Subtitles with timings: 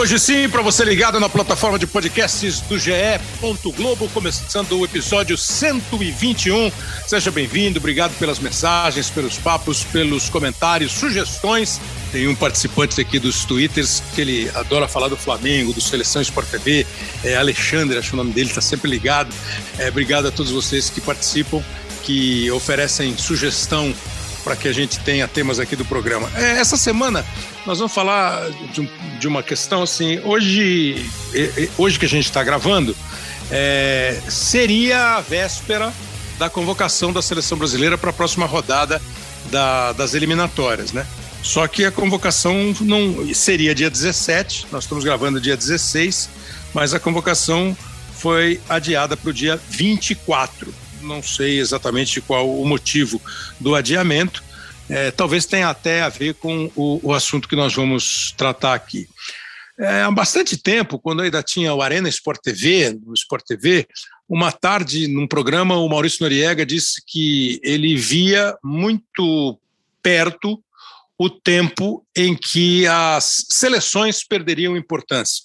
[0.00, 2.90] Hoje sim, para você ligado na plataforma de podcasts do GE.
[3.76, 6.72] Globo, começando o episódio 121.
[7.06, 11.78] Seja bem-vindo, obrigado pelas mensagens, pelos papos, pelos comentários, sugestões.
[12.10, 16.48] Tem um participante aqui dos Twitters que ele adora falar do Flamengo, do Seleção Sport
[16.48, 16.86] TV,
[17.22, 19.34] é Alexandre, acho o nome dele, está sempre ligado.
[19.78, 21.62] É, obrigado a todos vocês que participam,
[22.04, 23.94] que oferecem sugestão
[24.42, 26.30] para que a gente tenha temas aqui do programa.
[26.34, 27.24] É, essa semana
[27.66, 30.20] nós vamos falar de, de, uma questão assim.
[30.24, 31.06] Hoje,
[31.76, 32.96] hoje que a gente está gravando,
[33.50, 35.92] é, seria a véspera
[36.38, 39.00] da convocação da seleção brasileira para a próxima rodada
[39.50, 41.06] da, das eliminatórias, né?
[41.42, 46.28] Só que a convocação não seria dia 17, nós estamos gravando dia 16,
[46.74, 47.76] mas a convocação
[48.14, 50.72] foi adiada para o dia 24
[51.02, 53.20] não sei exatamente qual o motivo
[53.58, 54.42] do adiamento.
[54.88, 59.08] É, talvez tenha até a ver com o, o assunto que nós vamos tratar aqui.
[59.78, 63.86] É, há bastante tempo, quando ainda tinha o Arena Sport TV, no Sport TV,
[64.28, 69.58] uma tarde, num programa, o Maurício Noriega disse que ele via muito
[70.02, 70.62] perto
[71.18, 75.44] o tempo em que as seleções perderiam importância,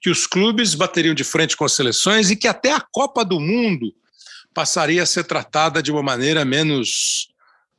[0.00, 3.40] que os clubes bateriam de frente com as seleções e que até a Copa do
[3.40, 3.92] Mundo
[4.54, 7.28] passaria a ser tratada de uma maneira menos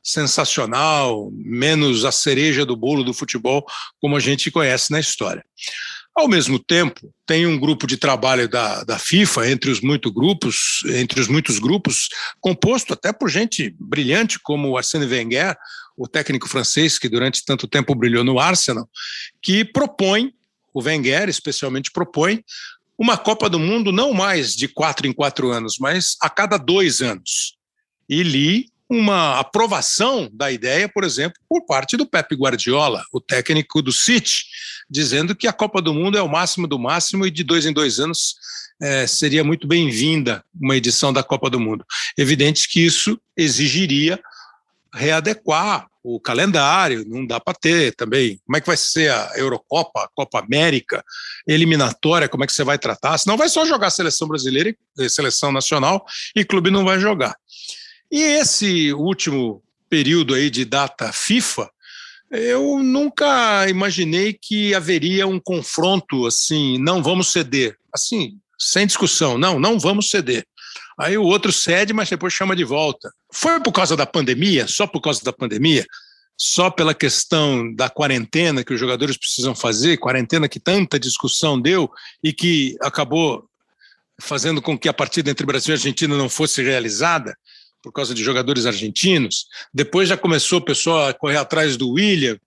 [0.02, 3.66] sensacional, menos a cereja do bolo do futebol,
[4.00, 5.44] como a gente conhece na história.
[6.14, 10.82] Ao mesmo tempo, tem um grupo de trabalho da, da FIFA, entre os, muito grupos,
[10.86, 12.08] entre os muitos grupos,
[12.40, 15.56] composto até por gente brilhante como Arsène Wenger,
[15.96, 18.88] o técnico francês que durante tanto tempo brilhou no Arsenal,
[19.42, 20.32] que propõe,
[20.72, 22.42] o Wenger especialmente propõe,
[22.98, 27.02] uma Copa do Mundo não mais de quatro em quatro anos, mas a cada dois
[27.02, 27.56] anos.
[28.08, 33.82] E li uma aprovação da ideia, por exemplo, por parte do Pep Guardiola, o técnico
[33.82, 34.44] do City,
[34.88, 37.72] dizendo que a Copa do Mundo é o máximo do máximo e de dois em
[37.72, 38.36] dois anos
[38.80, 41.84] é, seria muito bem-vinda uma edição da Copa do Mundo.
[42.16, 44.20] Evidente que isso exigiria
[44.94, 48.40] readequar o calendário, não dá para ter também.
[48.46, 51.04] Como é que vai ser a Eurocopa, a Copa América,
[51.48, 53.18] eliminatória, como é que você vai tratar?
[53.18, 56.06] Senão vai só jogar seleção brasileira e seleção nacional
[56.36, 57.34] e clube não vai jogar.
[58.08, 61.68] E esse último período aí de data FIFA,
[62.30, 67.76] eu nunca imaginei que haveria um confronto assim, não vamos ceder.
[67.92, 70.46] Assim, sem discussão, não, não vamos ceder.
[70.98, 73.12] Aí o outro cede, mas depois chama de volta.
[73.32, 74.66] Foi por causa da pandemia?
[74.66, 75.86] Só por causa da pandemia?
[76.38, 81.90] Só pela questão da quarentena que os jogadores precisam fazer, quarentena que tanta discussão deu
[82.22, 83.48] e que acabou
[84.20, 87.36] fazendo com que a partida entre Brasil e Argentina não fosse realizada
[87.82, 89.46] por causa de jogadores argentinos.
[89.72, 92.38] Depois já começou o pessoal a correr atrás do William,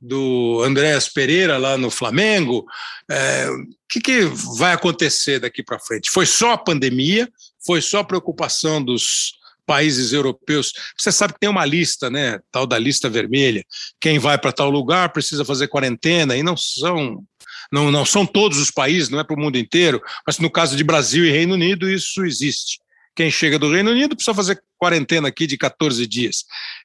[0.00, 2.66] do Andréas Pereira lá no Flamengo.
[3.10, 4.20] É, o que, que
[4.58, 6.10] vai acontecer daqui para frente?
[6.10, 7.28] Foi só a pandemia?
[7.64, 10.72] Foi só preocupação dos países europeus?
[10.96, 12.38] Você sabe que tem uma lista, né?
[12.50, 13.64] Tal da lista vermelha.
[14.00, 17.22] Quem vai para tal lugar precisa fazer quarentena e não são
[17.70, 20.74] não, não são todos os países, não é para o mundo inteiro, mas no caso
[20.74, 22.80] de Brasil e Reino Unido, isso existe.
[23.14, 26.44] Quem chega do Reino Unido precisa fazer quarentena aqui de 14 dias.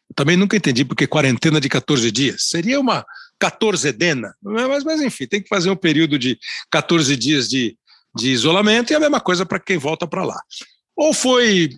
[0.10, 2.48] Eu também nunca entendi porque quarentena de 14 dias.
[2.50, 3.06] Seria uma
[3.40, 6.38] 14 dena, mas, mas enfim, tem que fazer um período de
[6.72, 7.78] 14 dias de,
[8.16, 10.40] de isolamento e a mesma coisa para quem volta para lá.
[10.96, 11.78] Ou foi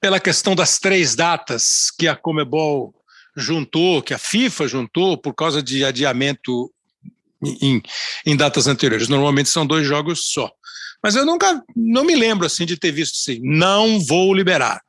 [0.00, 2.94] pela questão das três datas que a Comebol
[3.36, 6.72] juntou, que a FIFA juntou por causa de adiamento
[7.60, 7.82] em,
[8.26, 9.08] em datas anteriores.
[9.08, 10.50] Normalmente são dois jogos só.
[11.02, 14.80] Mas eu nunca, não me lembro assim de ter visto assim, não vou liberar.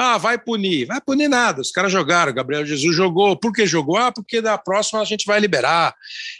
[0.00, 0.86] Ah, vai punir.
[0.86, 1.60] Vai punir nada.
[1.60, 2.32] Os caras jogaram.
[2.32, 3.36] Gabriel Jesus jogou.
[3.36, 3.96] Por que jogou?
[3.96, 5.92] Ah, porque da próxima a gente vai liberar.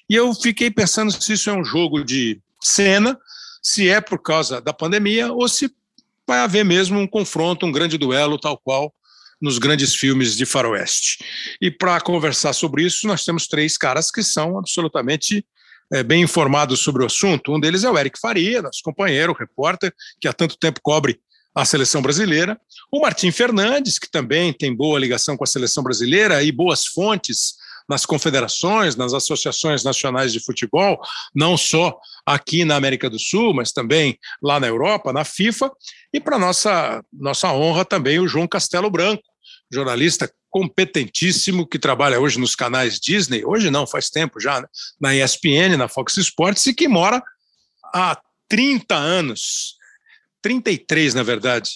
[0.09, 3.19] E eu fiquei pensando se isso é um jogo de cena,
[3.69, 5.71] se é por causa da pandemia ou se
[6.27, 8.95] vai haver mesmo um confronto, um grande duelo, tal qual
[9.39, 11.23] nos grandes filmes de faroeste.
[11.61, 15.45] E para conversar sobre isso, nós temos três caras que são absolutamente
[15.93, 17.55] é, bem informados sobre o assunto.
[17.55, 21.21] Um deles é o Eric Faria, nosso companheiro, repórter, que há tanto tempo cobre
[21.55, 22.59] a seleção brasileira.
[22.91, 27.57] O Martim Fernandes, que também tem boa ligação com a seleção brasileira e boas fontes
[27.89, 31.01] nas confederações, nas associações nacionais de futebol,
[31.35, 35.71] não só aqui na América do Sul, mas também lá na Europa, na FIFA,
[36.13, 39.23] e para nossa nossa honra também o João Castelo Branco,
[39.73, 44.67] jornalista competentíssimo que trabalha hoje nos canais Disney, hoje não, faz tempo já, né?
[45.01, 47.23] na ESPN, na Fox Sports, e que mora
[47.95, 48.19] há
[48.49, 49.78] 30 anos,
[50.43, 51.71] 33 na verdade,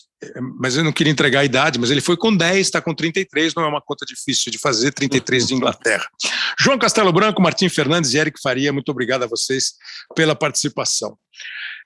[0.59, 3.55] mas eu não queria entregar a idade, mas ele foi com 10, está com 33,
[3.55, 6.07] não é uma conta difícil de fazer, 33 de Inglaterra.
[6.59, 9.73] João Castelo Branco, Martim Fernandes e Eric Faria, muito obrigado a vocês
[10.15, 11.19] pela participação.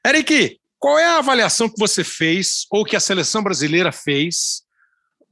[0.06, 4.62] Eric, qual é a avaliação que você fez, ou que a seleção brasileira fez,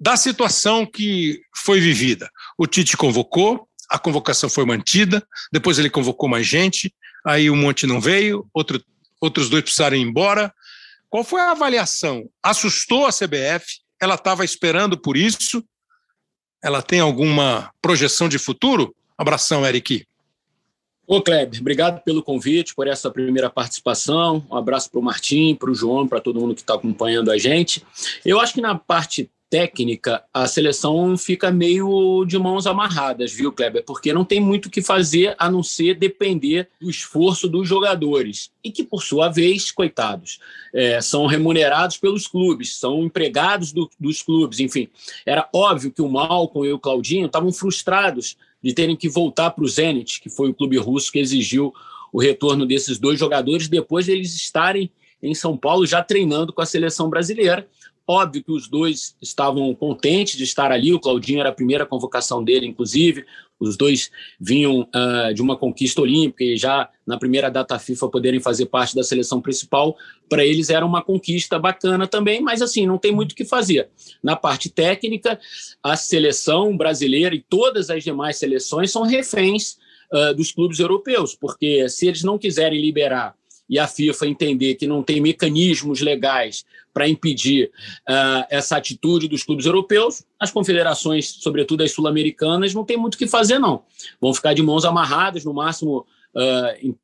[0.01, 2.31] da situação que foi vivida?
[2.59, 6.93] O Tite convocou, a convocação foi mantida, depois ele convocou mais gente,
[7.27, 8.83] aí um monte não veio, outro,
[9.21, 10.53] outros dois precisaram ir embora,
[11.15, 12.29] qual foi a avaliação?
[12.43, 13.79] Assustou a CBF?
[14.03, 15.65] Ela estava esperando por isso?
[16.61, 18.93] Ela tem alguma projeção de futuro?
[19.17, 20.05] Abração, Eric.
[21.07, 24.45] Ô, Kleber, obrigado pelo convite, por essa primeira participação.
[24.51, 27.39] Um abraço para o Martim, para o João, para todo mundo que está acompanhando a
[27.39, 27.87] gente.
[28.25, 33.85] Eu acho que na parte técnica, a seleção fica meio de mãos amarradas, viu, Kleber?
[33.85, 38.51] Porque não tem muito o que fazer a não ser depender do esforço dos jogadores.
[38.65, 40.41] E que, por sua vez, coitados,
[40.73, 44.89] é, são remunerados pelos clubes, são empregados do, dos clubes, enfim.
[45.25, 49.63] Era óbvio que o Malcolm e o Claudinho estavam frustrados de terem que voltar para
[49.63, 51.73] o Zenit, que foi o clube russo que exigiu
[52.13, 54.91] o retorno desses dois jogadores depois deles estarem
[55.23, 57.69] em São Paulo já treinando com a seleção brasileira
[58.07, 60.93] Óbvio que os dois estavam contentes de estar ali.
[60.93, 63.25] O Claudinho era a primeira convocação dele, inclusive.
[63.59, 68.41] Os dois vinham uh, de uma conquista olímpica e já na primeira data FIFA poderem
[68.41, 69.97] fazer parte da seleção principal,
[70.29, 73.89] para eles era uma conquista bacana também, mas assim, não tem muito o que fazer.
[74.23, 75.39] Na parte técnica,
[75.83, 79.79] a seleção brasileira e todas as demais seleções são reféns
[80.13, 83.35] uh, dos clubes europeus, porque se eles não quiserem liberar
[83.69, 87.71] e a FIFA entender que não tem mecanismos legais para impedir
[88.09, 93.19] uh, essa atitude dos clubes europeus, as confederações, sobretudo as sul-americanas, não tem muito o
[93.19, 93.83] que fazer, não.
[94.21, 96.95] Vão ficar de mãos amarradas, no máximo uh,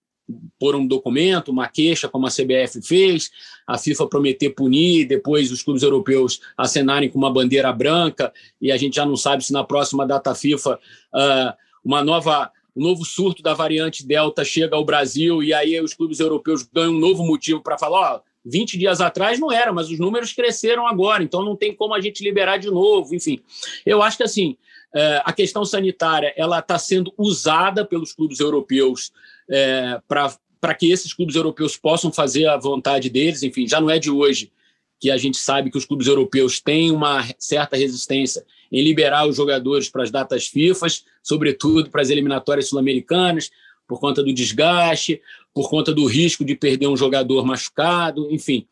[0.62, 3.30] um documento, uma queixa, como a CBF fez,
[3.66, 8.76] a FIFA prometer punir, depois os clubes europeus acenarem com uma bandeira branca, e a
[8.76, 10.78] gente já não sabe se na próxima data FIFA
[11.14, 11.52] uh,
[11.84, 16.20] uma nova o novo surto da variante Delta chega ao Brasil e aí os clubes
[16.20, 19.98] europeus ganham um novo motivo para falar: ó, 20 dias atrás não era, mas os
[19.98, 23.14] números cresceram agora, então não tem como a gente liberar de novo.
[23.14, 23.40] Enfim,
[23.84, 24.56] eu acho que assim.
[24.92, 29.12] É, a questão sanitária ela está sendo usada pelos clubes europeus
[29.48, 33.44] é, para que esses clubes europeus possam fazer a vontade deles.
[33.44, 34.50] Enfim, já não é de hoje
[35.00, 39.36] que a gente sabe que os clubes europeus têm uma certa resistência em liberar os
[39.36, 40.86] jogadores para as datas FIFA,
[41.22, 43.50] sobretudo para as eliminatórias sul-americanas,
[43.88, 45.20] por conta do desgaste,
[45.54, 48.66] por conta do risco de perder um jogador machucado, enfim.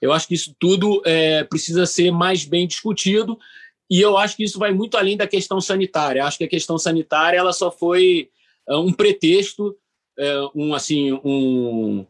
[0.00, 3.38] Eu acho que isso tudo é, precisa ser mais bem discutido
[3.90, 6.24] e eu acho que isso vai muito além da questão sanitária.
[6.24, 8.28] Acho que a questão sanitária ela só foi
[8.68, 9.76] é, um pretexto,
[10.18, 12.06] é, um assim um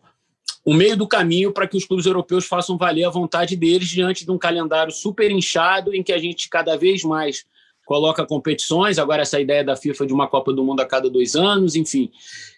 [0.64, 4.24] o meio do caminho para que os clubes europeus façam valer a vontade deles diante
[4.24, 7.44] de um calendário super inchado em que a gente cada vez mais
[7.90, 9.00] coloca competições.
[9.00, 12.08] Agora, essa ideia da FIFA de uma Copa do Mundo a cada dois anos, enfim.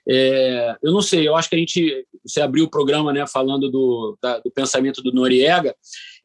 [0.06, 2.06] É, eu não sei, eu acho que a gente.
[2.22, 5.74] Você abriu o programa né, falando do, da, do pensamento do Noriega.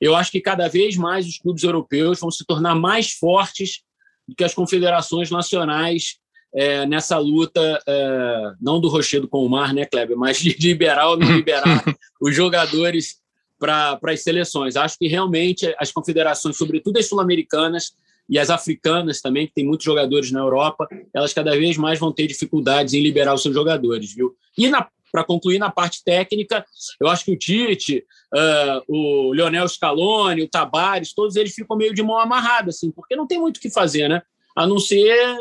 [0.01, 3.81] Eu acho que cada vez mais os clubes europeus vão se tornar mais fortes
[4.27, 6.17] do que as confederações nacionais
[6.53, 11.09] é, nessa luta, é, não do Rochedo com o Mar, né, Kleber, mas de liberar
[11.09, 11.63] ou não liberar
[12.21, 13.17] os jogadores
[13.59, 14.75] para as seleções.
[14.75, 17.91] Acho que realmente as confederações, sobretudo as sul-americanas
[18.29, 22.11] e as africanas também, que tem muitos jogadores na Europa, elas cada vez mais vão
[22.11, 24.35] ter dificuldades em liberar os seus jogadores, viu?
[24.57, 24.69] E
[25.11, 26.65] para concluir na parte técnica,
[26.99, 31.93] eu acho que o Tite, uh, o Leonel Scaloni, o Tabares, todos eles ficam meio
[31.93, 34.21] de mão amarrada, assim, porque não tem muito o que fazer, né?
[34.55, 35.37] A não ser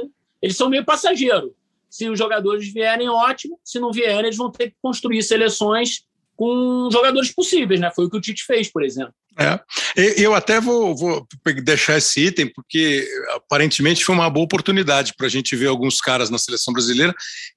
[0.46, 1.54] eles são meio passageiro.
[1.90, 3.58] Se os jogadores vierem, ótimo.
[3.64, 6.04] Se não vierem, eles vão ter que construir seleções
[6.36, 7.90] com jogadores possíveis, né?
[7.94, 9.14] Foi o que o Tite fez, por exemplo.
[9.38, 9.60] É.
[10.16, 11.26] Eu até vou, vou
[11.62, 16.30] deixar esse item, porque aparentemente foi uma boa oportunidade para a gente ver alguns caras
[16.30, 17.14] na seleção brasileira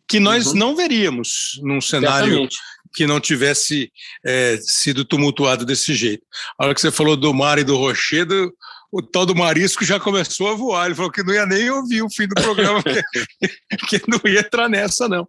[0.07, 0.55] que nós uhum.
[0.55, 2.57] não veríamos num cenário Exatamente.
[2.93, 3.91] que não tivesse
[4.25, 6.23] é, sido tumultuado desse jeito.
[6.57, 8.53] A hora que você falou do Mar e do Rochedo,
[8.91, 10.85] o tal do Marisco já começou a voar.
[10.85, 12.81] Ele falou que não ia nem ouvir o fim do programa,
[13.87, 15.27] que, que não ia entrar nessa, não.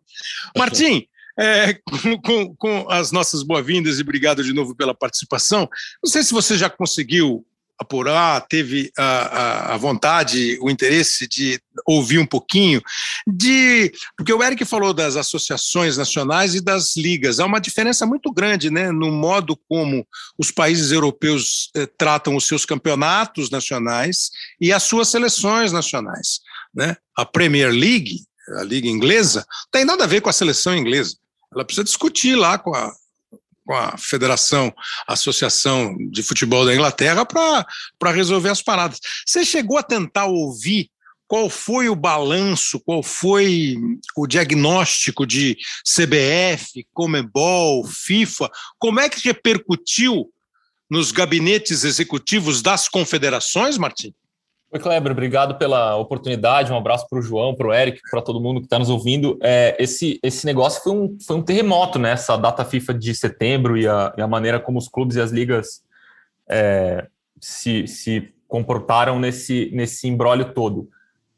[0.57, 1.07] Martim,
[1.39, 5.69] é, com, com, com, as nossas boas-vindas e obrigado de novo pela participação.
[6.03, 7.47] Não sei se você já conseguiu
[7.81, 12.83] apurar, teve a, a, a, vontade, o interesse de ouvir um pouquinho
[13.27, 13.91] de.
[14.17, 17.41] Porque o Eric falou das associações nacionais e das ligas.
[17.41, 20.07] Há uma diferença muito grande né, no modo como
[20.39, 26.41] os países europeus eh, tratam os seus campeonatos nacionais e as suas seleções nacionais.
[26.75, 26.97] Né?
[27.17, 28.25] A Premier League,
[28.59, 31.17] a Liga Inglesa, tem nada a ver com a seleção inglesa.
[31.53, 32.93] Ela precisa discutir lá com a,
[33.71, 34.75] com a Federação,
[35.07, 38.99] Associação de Futebol da Inglaterra para resolver as paradas.
[39.25, 40.91] Você chegou a tentar ouvir
[41.29, 43.77] qual foi o balanço, qual foi
[44.17, 45.57] o diagnóstico de
[45.89, 48.51] CBF, Comebol, FIFA?
[48.77, 50.29] Como é que repercutiu
[50.91, 54.13] nos gabinetes executivos das confederações, Martim?
[54.73, 56.73] Oi, Kleber, obrigado pela oportunidade.
[56.73, 59.37] Um abraço para o João, para o Eric, para todo mundo que está nos ouvindo.
[59.43, 62.13] É, esse, esse negócio foi um, foi um terremoto, né?
[62.13, 65.33] Essa data FIFA de setembro e a, e a maneira como os clubes e as
[65.33, 65.83] ligas
[66.49, 67.09] é,
[67.41, 70.89] se, se comportaram nesse, nesse embrólio todo.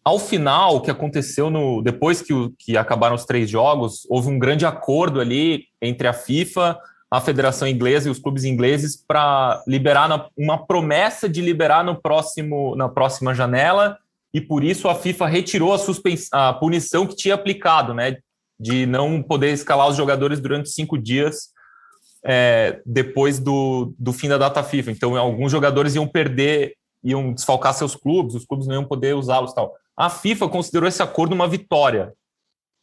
[0.05, 4.29] Ao final, o que aconteceu no depois que, o, que acabaram os três jogos, houve
[4.29, 6.79] um grande acordo ali entre a FIFA,
[7.13, 12.75] a Federação Inglesa e os clubes ingleses para liberar uma promessa de liberar no próximo,
[12.75, 13.99] na próxima janela,
[14.33, 15.79] e por isso a FIFA retirou a,
[16.33, 18.17] a punição que tinha aplicado, né?
[18.59, 21.51] De não poder escalar os jogadores durante cinco dias
[22.25, 24.93] é, depois do, do fim da data FIFA.
[24.93, 29.53] Então, alguns jogadores iam perder, iam desfalcar seus clubes, os clubes não iam poder usá-los
[29.53, 29.75] tal.
[29.95, 32.15] A FIFA considerou esse acordo uma vitória.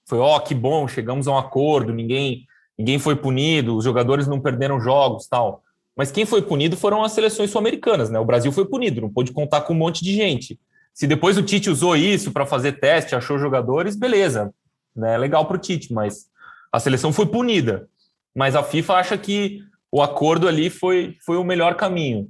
[0.07, 2.45] Foi, ó, oh, que bom, chegamos a um acordo, ninguém
[2.79, 5.61] ninguém foi punido, os jogadores não perderam jogos tal.
[5.97, 8.17] Mas quem foi punido foram as seleções sul-americanas, né?
[8.17, 10.57] O Brasil foi punido, não pôde contar com um monte de gente.
[10.93, 14.53] Se depois o Tite usou isso para fazer teste, achou jogadores, beleza,
[14.95, 15.17] né?
[15.17, 16.29] Legal para o Tite, mas
[16.71, 17.89] a seleção foi punida.
[18.33, 19.59] Mas a FIFA acha que
[19.91, 22.29] o acordo ali foi, foi o melhor caminho.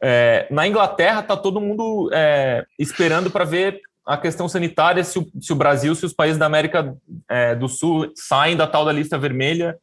[0.00, 5.26] É, na Inglaterra está todo mundo é, esperando para ver a questão sanitária, se o,
[5.40, 6.96] se o, Brasil, se os países da América
[7.28, 9.78] é, do Sul saem da tal da lista vermelha,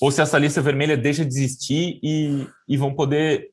[0.00, 3.50] ou se essa lista vermelha deixa de existir e, e vão poder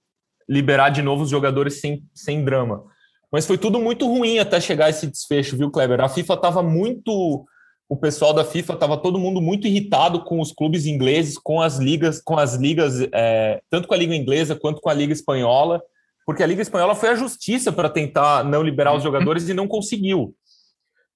[0.49, 2.83] liberar de novo os jogadores sem, sem drama.
[3.31, 5.99] Mas foi tudo muito ruim até chegar esse desfecho, viu, Kleber?
[5.99, 7.45] A FIFA estava muito.
[7.89, 11.77] O pessoal da FIFA estava todo mundo muito irritado com os clubes ingleses, com as
[11.77, 15.81] ligas, com as ligas, é, tanto com a Liga Inglesa quanto com a Liga Espanhola
[16.27, 19.65] porque a Liga Espanhola foi à justiça para tentar não liberar os jogadores e não
[19.65, 20.35] conseguiu.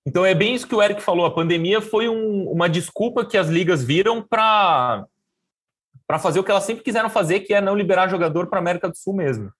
[0.05, 1.25] Então é bem isso que o Eric falou.
[1.25, 5.05] A pandemia foi um, uma desculpa que as ligas viram para
[6.07, 8.61] para fazer o que elas sempre quiseram fazer, que é não liberar jogador para a
[8.61, 9.51] América do Sul mesmo.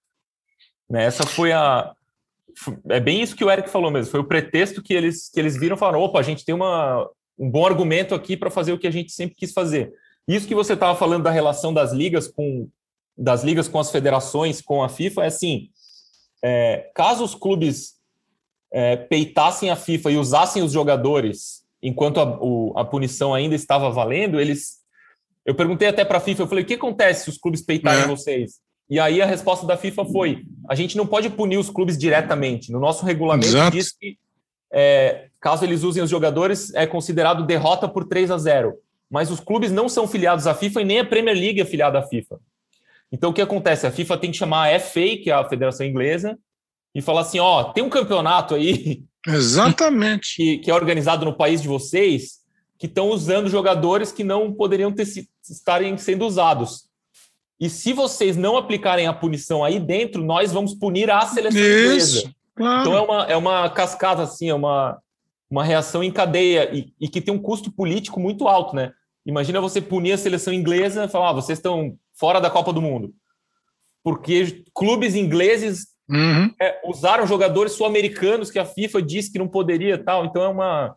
[0.89, 1.03] Né?
[1.03, 1.93] Essa foi a
[2.89, 4.10] é bem isso que o Eric falou mesmo.
[4.10, 7.05] Foi o pretexto que eles que eles viram, falaram: opa, a gente tem uma,
[7.38, 9.91] um bom argumento aqui para fazer o que a gente sempre quis fazer.
[10.25, 12.70] Isso que você estava falando da relação das ligas com,
[13.18, 15.70] das ligas com as federações, com a FIFA, é assim:
[16.44, 17.94] é, caso os clubes
[18.72, 23.89] é, peitassem a FIFA e usassem os jogadores enquanto a, o, a punição ainda estava
[23.89, 24.80] valendo, eles.
[25.44, 28.03] Eu perguntei até para a FIFA, eu falei: o que acontece se os clubes peitarem
[28.03, 28.08] é.
[28.08, 28.60] vocês?
[28.89, 32.72] E aí a resposta da FIFA foi: a gente não pode punir os clubes diretamente.
[32.72, 33.72] No nosso regulamento Exato.
[33.72, 34.18] diz que
[34.72, 38.74] é, caso eles usem os jogadores, é considerado derrota por 3 a 0.
[39.10, 42.00] Mas os clubes não são filiados à FIFA e nem a Premier League é filiada
[42.00, 42.39] à FIFA.
[43.12, 43.86] Então, o que acontece?
[43.86, 46.38] A FIFA tem que chamar a FA, que é a Federação Inglesa,
[46.96, 49.03] e falar assim: ó, tem um campeonato aí.
[49.27, 50.36] Exatamente.
[50.36, 52.39] Que, que é organizado no país de vocês,
[52.80, 55.06] que estão usando jogadores que não poderiam ter,
[55.50, 56.89] estarem sendo usados.
[57.60, 62.20] E se vocês não aplicarem a punição aí dentro, nós vamos punir a seleção Isso,
[62.20, 62.36] inglesa.
[62.56, 62.82] Claro.
[62.82, 65.00] Então é uma, é uma cascata, assim, é uma,
[65.48, 68.91] uma reação em cadeia e, e que tem um custo político muito alto, né?
[69.24, 72.82] Imagina você punir a seleção inglesa e falar: ah, vocês estão fora da Copa do
[72.82, 73.12] Mundo.
[74.04, 76.54] Porque clubes ingleses uhum.
[76.62, 80.25] é, usaram jogadores sul-americanos que a FIFA disse que não poderia tal.
[80.25, 80.96] Então é uma.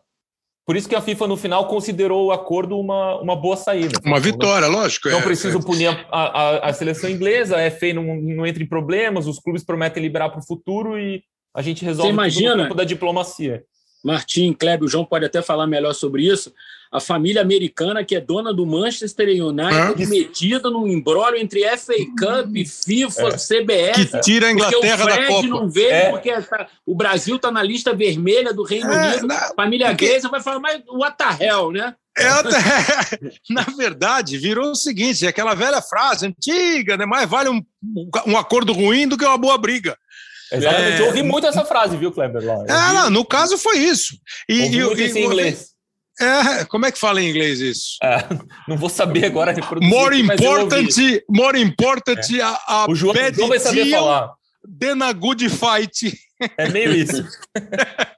[0.67, 3.99] Por isso que a FIFA, no final, considerou o acordo uma, uma boa saída.
[4.03, 5.09] Uma vitória, não, lógico.
[5.09, 5.61] Não é, preciso é.
[5.61, 9.63] punir a, a, a, seleção inglesa, a FA não, não entra em problemas, os clubes
[9.63, 11.23] prometem liberar para o futuro e
[11.55, 13.63] a gente resolve no campo da diplomacia.
[14.03, 16.51] Martim, Kleber, o João pode até falar melhor sobre isso
[16.95, 20.05] a família americana que é dona do Manchester United é.
[20.05, 23.31] metida num embrólio entre FA Cup, FIFA, é.
[23.31, 24.05] CBF.
[24.05, 25.47] Que tira a Inglaterra da Copa.
[25.47, 26.09] não veio é.
[26.09, 29.27] porque tá, o Brasil está na lista vermelha do Reino é, Unido.
[29.27, 30.19] Na, família porque...
[30.29, 31.93] Vai falar, mas what the hell, né?
[32.17, 32.29] É,
[33.53, 37.05] na verdade, virou o seguinte: é aquela velha frase antiga, né?
[37.05, 37.61] Mais vale um,
[38.25, 39.97] um acordo ruim do que uma boa briga.
[40.49, 40.93] Exatamente.
[40.93, 41.01] É...
[41.01, 42.41] Eu ouvi muito essa frase, viu, Kleber?
[42.41, 42.63] Lá.
[42.67, 44.17] É, não, no caso foi isso.
[44.47, 45.74] E, ouvi e, muito e, em inglês.
[46.19, 47.97] É, como é que fala em inglês isso?
[48.01, 48.19] É,
[48.67, 49.89] não vou saber agora reproduzir.
[49.89, 52.41] More important, more important é.
[52.41, 54.33] a, a o João, bad vai saber falar.
[54.79, 56.17] then a good fight.
[56.57, 57.23] É meio isso.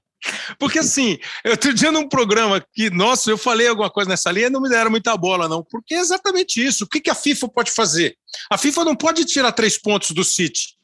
[0.60, 4.48] Porque assim, eu estou dizendo um programa que, nossa, eu falei alguma coisa nessa linha
[4.48, 5.63] e não me deram muita bola, não.
[5.63, 6.84] Porque é exatamente isso.
[6.84, 8.16] O que, que a FIFA pode fazer?
[8.50, 10.76] A FIFA não pode tirar três pontos do City.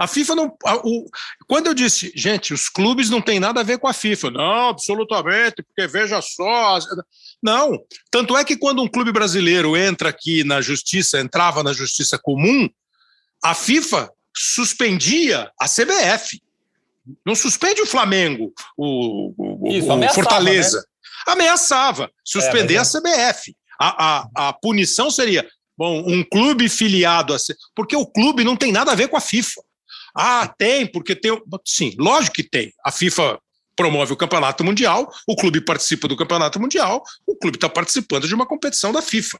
[0.00, 0.56] A FIFA não.
[0.64, 1.10] A, o,
[1.46, 4.30] quando eu disse, gente, os clubes não têm nada a ver com a FIFA.
[4.30, 6.78] Não, absolutamente, porque veja só.
[7.42, 7.78] Não.
[8.10, 12.66] Tanto é que quando um clube brasileiro entra aqui na justiça, entrava na justiça comum,
[13.44, 16.42] a FIFA suspendia a CBF.
[17.26, 20.78] Não suspende o Flamengo, o, o, Isso, o Fortaleza.
[20.78, 20.84] Né?
[21.34, 23.54] Ameaçava suspender é, a CBF.
[23.78, 27.36] A, a, a punição seria bom, um clube filiado a.
[27.74, 29.60] Porque o clube não tem nada a ver com a FIFA.
[30.14, 31.40] Ah, tem, porque tem.
[31.64, 32.72] Sim, lógico que tem.
[32.84, 33.38] A FIFA
[33.76, 38.34] promove o campeonato mundial, o clube participa do campeonato mundial, o clube está participando de
[38.34, 39.38] uma competição da FIFA.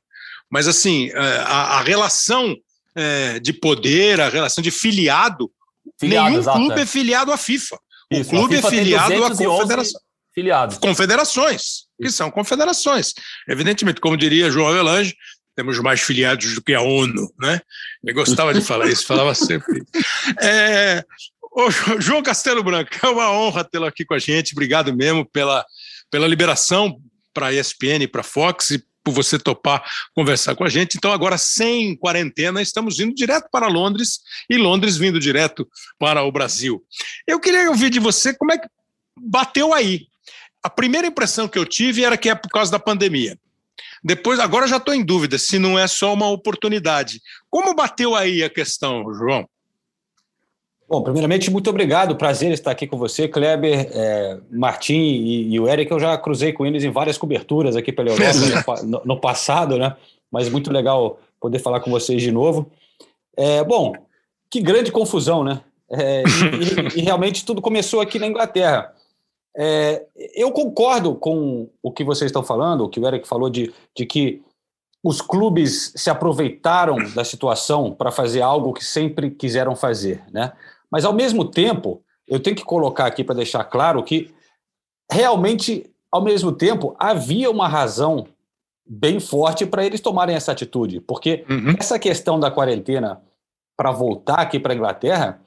[0.50, 2.57] Mas, assim, é, a, a relação
[2.97, 5.50] é, de poder, a relação de filiado,
[5.99, 6.83] filiado nenhum exato, clube é.
[6.83, 7.79] é filiado à FIFA.
[8.11, 10.00] Isso, o clube é filiado à confederação.
[10.35, 10.79] Filiados.
[10.79, 11.65] Confederações,
[12.00, 13.12] que são confederações.
[13.49, 15.15] Evidentemente, como diria João Avelange,
[15.55, 17.61] temos mais filiados do que a ONU, né?
[18.02, 19.85] Ele gostava de falar isso, falava sempre.
[20.40, 21.04] É,
[21.99, 24.52] João Castelo Branco, é uma honra tê-lo aqui com a gente.
[24.52, 25.64] Obrigado mesmo pela,
[26.11, 27.00] pela liberação
[27.35, 29.83] para a ESPN e para a Fox e por você topar
[30.14, 30.97] conversar com a gente.
[30.97, 36.33] Então, agora sem quarentena, estamos indo direto para Londres e Londres vindo direto para o
[36.33, 36.83] Brasil.
[37.26, 38.69] Eu queria ouvir de você como é que
[39.19, 40.07] bateu aí.
[40.62, 43.38] A primeira impressão que eu tive era que é por causa da pandemia.
[44.02, 47.21] Depois, agora já estou em dúvida se não é só uma oportunidade.
[47.50, 49.47] Como bateu aí a questão, João?
[50.90, 52.16] Bom, primeiramente, muito obrigado.
[52.16, 55.88] Prazer estar aqui com você, Kleber, é, Martim e, e, o Eric.
[55.88, 59.95] Eu já cruzei com eles em várias coberturas aqui pela Europa no, no, passado, né?
[60.33, 62.73] Mas muito legal poder falar com vocês de novo.
[63.37, 63.95] É, bom,
[64.50, 65.61] que grande confusão, né?
[65.88, 68.92] É, e, e, realmente tudo começou aqui na Inglaterra.
[69.57, 73.73] É, eu concordo com o que vocês estão falando, o que o Eric falou de,
[73.97, 74.42] de que
[75.02, 80.52] os clubes se aproveitaram da situação para fazer algo que sempre quiseram fazer, né?
[80.90, 84.33] Mas ao mesmo tempo, eu tenho que colocar aqui para deixar claro que
[85.11, 88.27] realmente, ao mesmo tempo, havia uma razão
[88.87, 91.75] bem forte para eles tomarem essa atitude, porque uhum.
[91.79, 93.22] essa questão da quarentena
[93.77, 95.40] para voltar aqui para a Inglaterra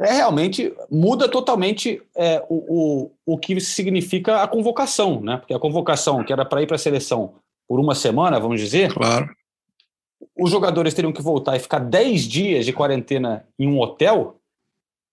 [0.00, 5.38] é realmente muda totalmente é, o, o, o que significa a convocação, né?
[5.38, 7.34] Porque a convocação, que era para ir para a seleção
[7.66, 9.28] por uma semana, vamos dizer, claro.
[10.38, 14.36] os jogadores teriam que voltar e ficar 10 dias de quarentena em um hotel,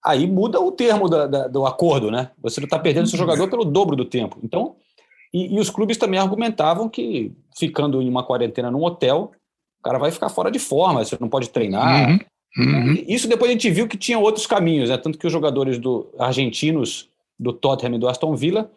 [0.04, 2.30] aí muda o termo da, da, do acordo, né?
[2.42, 4.38] Você está perdendo seu jogador pelo dobro do tempo.
[4.44, 4.76] Então,
[5.34, 9.32] e, e, os clubes também argumentavam que ficando em uma quarentena num hotel,
[9.80, 12.12] o cara vai ficar fora de forma, você não pode treinar.
[12.12, 12.20] Uhum.
[12.58, 13.04] Uhum.
[13.08, 14.98] Isso depois a gente viu que tinha outros caminhos, né?
[14.98, 18.72] tanto que os jogadores do argentinos do Tottenham e do Aston Villa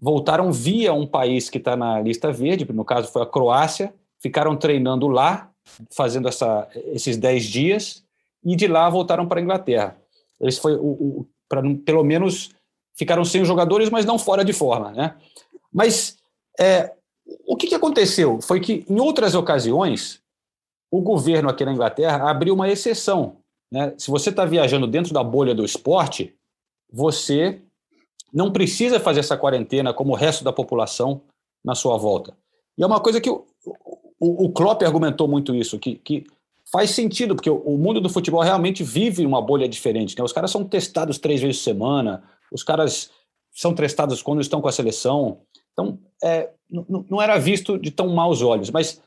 [0.00, 4.56] voltaram via um país que está na lista verde, no caso foi a Croácia, ficaram
[4.56, 5.50] treinando lá,
[5.90, 8.04] fazendo essa, esses 10 dias,
[8.44, 9.96] e de lá voltaram para a Inglaterra.
[10.40, 12.50] Eles foi o, o para pelo menos
[12.94, 15.16] ficaram sem os jogadores, mas não fora de forma, né?
[15.72, 16.16] Mas
[16.58, 16.92] é,
[17.46, 20.20] o que, que aconteceu foi que em outras ocasiões
[20.90, 23.36] o governo aqui na Inglaterra abriu uma exceção.
[23.70, 23.94] Né?
[23.96, 26.34] Se você está viajando dentro da bolha do esporte,
[26.92, 27.62] você
[28.32, 31.22] não precisa fazer essa quarentena como o resto da população
[31.64, 32.36] na sua volta.
[32.76, 33.44] E é uma coisa que o,
[34.18, 36.24] o, o Klopp argumentou muito isso, que, que
[36.72, 40.16] faz sentido, porque o, o, mundo do futebol realmente vive uma bolha diferente.
[40.16, 40.24] Né?
[40.24, 42.22] Os caras são testados três vezes por semana,
[42.52, 43.10] os caras
[43.52, 45.40] são testados quando estão com a seleção.
[45.72, 48.70] Então, é, não era visto de tão maus olhos.
[48.70, 49.00] Mas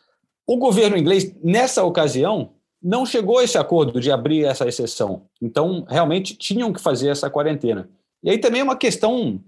[0.46, 5.26] o governo inglês, nessa ocasião, não chegou a esse acordo de abrir essa exceção.
[5.42, 7.90] Então, realmente tinham que fazer essa quarentena.
[8.22, 9.42] E aí também é uma questão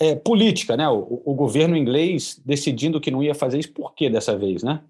[0.00, 0.88] é, política, né?
[0.88, 4.82] O, o, governo inglês decidindo que não ia fazer isso, por que dessa vez, né?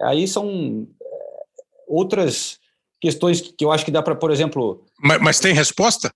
[0.00, 1.06] Aí são é,
[1.86, 2.58] outras
[3.00, 4.84] questões que eu acho que dá para, por exemplo.
[4.98, 6.10] Mas, mas, tem resposta?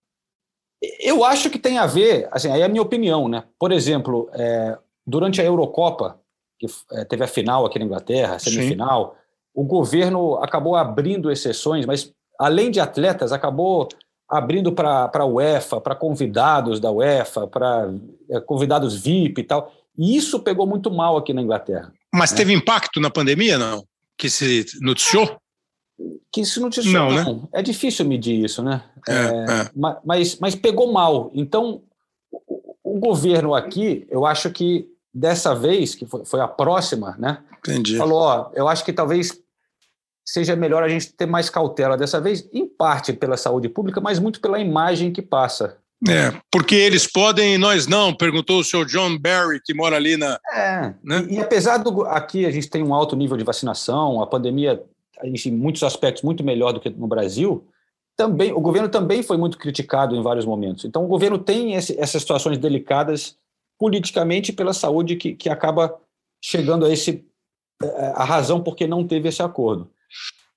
[0.99, 3.45] Eu acho que tem a ver, assim, aí é a minha opinião, né?
[3.59, 6.20] Por exemplo, é, durante a Eurocopa,
[6.61, 9.61] que é, teve a final aqui na Inglaterra, semifinal, Sim.
[9.63, 13.89] o governo acabou abrindo exceções, mas além de atletas, acabou
[14.29, 17.93] abrindo para a UEFA, para convidados da UEFA, para
[18.29, 19.73] é, convidados VIP e tal.
[19.99, 21.93] E isso pegou muito mal aqui na Inglaterra.
[22.13, 22.37] Mas né?
[22.37, 23.85] teve impacto na pandemia, não?
[24.17, 25.39] Que se noticiou?
[26.31, 27.25] Que se noticiou, não.
[27.25, 27.35] não.
[27.35, 27.49] Né?
[27.55, 28.85] É difícil medir isso, né?
[29.09, 29.71] É, é, é.
[30.05, 31.31] Mas, mas pegou mal.
[31.35, 31.83] Então,
[32.31, 37.39] o, o governo aqui, eu acho que dessa vez, que foi, foi a próxima, né?
[37.59, 37.97] Entendi.
[37.97, 39.39] Falou, ó, eu acho que talvez
[40.25, 44.19] seja melhor a gente ter mais cautela dessa vez, em parte pela saúde pública, mas
[44.19, 45.77] muito pela imagem que passa.
[46.09, 50.17] É, porque eles podem e nós não, perguntou o senhor John Barry, que mora ali
[50.17, 50.39] na.
[50.51, 51.27] É, né?
[51.29, 52.03] e, e, apesar do.
[52.07, 54.83] Aqui a gente tem um alto nível de vacinação, a pandemia,
[55.23, 57.67] em muitos aspectos, muito melhor do que no Brasil,
[58.17, 60.87] também o governo também foi muito criticado em vários momentos.
[60.87, 63.37] Então, o governo tem esse, essas situações delicadas
[63.81, 65.99] politicamente pela saúde que, que acaba
[66.45, 67.27] chegando a esse
[67.83, 69.91] é, a razão porque não teve esse acordo.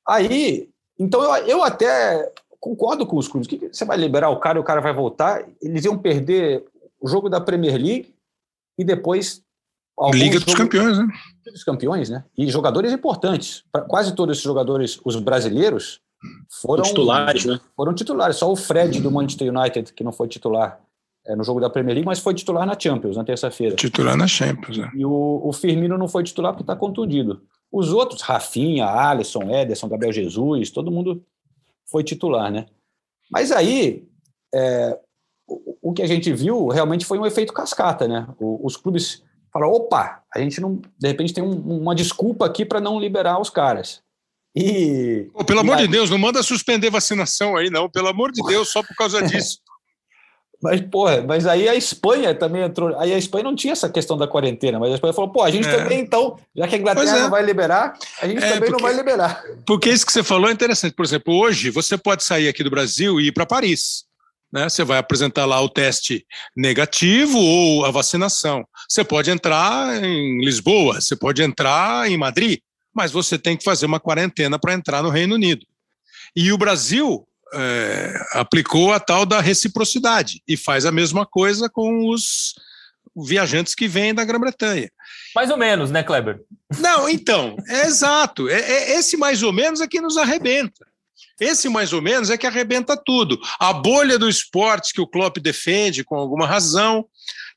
[0.06, 3.48] Aí, então eu, eu até concordo com os clubes.
[3.48, 5.48] Que você vai liberar o cara e o cara vai voltar?
[5.62, 6.66] Eles iam perder
[7.00, 8.14] o jogo da Premier League
[8.78, 9.42] e depois.
[10.12, 11.06] Liga dos Campeões, né?
[11.38, 12.26] Liga dos Campeões, né?
[12.38, 13.64] E jogadores importantes.
[13.88, 16.02] Quase todos esses jogadores, os brasileiros,
[16.62, 17.60] foram titulares, né?
[17.76, 18.36] Foram titulares.
[18.36, 20.82] Só o Fred do Manchester United, que não foi titular
[21.26, 23.76] é, no jogo da Premier League, mas foi titular na Champions na terça-feira.
[23.76, 24.90] Titular na Champions, é.
[24.96, 27.42] E o, o Firmino não foi titular porque está contundido.
[27.72, 31.24] Os outros, Rafinha, Alisson, Ederson, Gabriel Jesus, todo mundo
[31.90, 32.66] foi titular, né?
[33.32, 34.08] Mas aí,
[34.54, 35.00] é,
[35.48, 38.28] o, o, que a gente viu realmente foi um efeito cascata, né?
[38.40, 42.66] O, os clubes falaram, opa, a gente não, de repente tem um, uma desculpa aqui
[42.66, 44.02] para não liberar os caras.
[44.56, 45.30] E.
[45.48, 45.88] Pelo e amor aí...
[45.88, 47.90] de Deus, não manda suspender vacinação aí, não.
[47.90, 49.60] Pelo amor de Deus, só por causa disso.
[50.64, 52.98] Mas, porra, mas aí a Espanha também entrou.
[52.98, 55.52] Aí a Espanha não tinha essa questão da quarentena, mas a Espanha falou: pô, a
[55.52, 55.76] gente é.
[55.76, 57.22] também, então, já que a Inglaterra é.
[57.24, 59.44] não vai liberar, a gente é, também porque, não vai liberar.
[59.66, 60.94] Porque isso que você falou é interessante.
[60.94, 64.06] Por exemplo, hoje você pode sair aqui do Brasil e ir para Paris.
[64.54, 64.70] Né?
[64.70, 68.66] Você vai apresentar lá o teste negativo ou a vacinação.
[68.88, 72.60] Você pode entrar em Lisboa, você pode entrar em Madrid,
[72.94, 75.66] mas você tem que fazer uma quarentena para entrar no Reino Unido.
[76.34, 82.10] E o Brasil é, aplicou a tal da reciprocidade e faz a mesma coisa com
[82.10, 82.54] os
[83.16, 84.92] viajantes que vêm da Grã-Bretanha.
[85.36, 86.42] Mais ou menos, né, Kleber?
[86.80, 88.50] Não, então, é exato.
[88.50, 90.86] É, é, esse mais ou menos é que nos arrebenta.
[91.40, 93.40] Esse mais ou menos é que arrebenta tudo.
[93.60, 97.06] A bolha do esporte que o Klopp defende com alguma razão.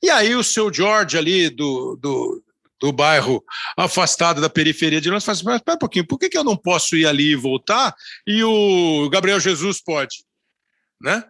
[0.01, 2.43] E aí o seu George ali do, do,
[2.79, 3.43] do bairro
[3.77, 6.55] afastado da periferia de Londres, fala assim, mas um pouquinho, por que, que eu não
[6.55, 7.93] posso ir ali e voltar
[8.25, 10.17] e o Gabriel Jesus pode?
[11.01, 11.23] Né?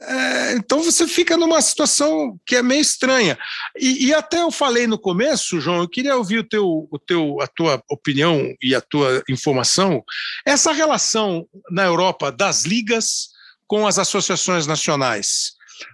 [0.00, 3.38] É, então você fica numa situação que é meio estranha.
[3.78, 7.40] E, e, até eu falei no começo, João, eu queria ouvir o teu, o teu,
[7.40, 10.02] a tua opinião e a tua informação.
[10.44, 13.28] Essa relação na Europa das ligas
[13.66, 15.52] com as associações nacionais.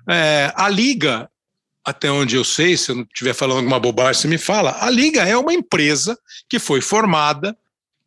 [0.08, 1.30] É, a liga
[1.84, 4.76] até onde eu sei, se eu não estiver falando alguma bobagem, você me fala.
[4.80, 7.56] A Liga é uma empresa que foi formada,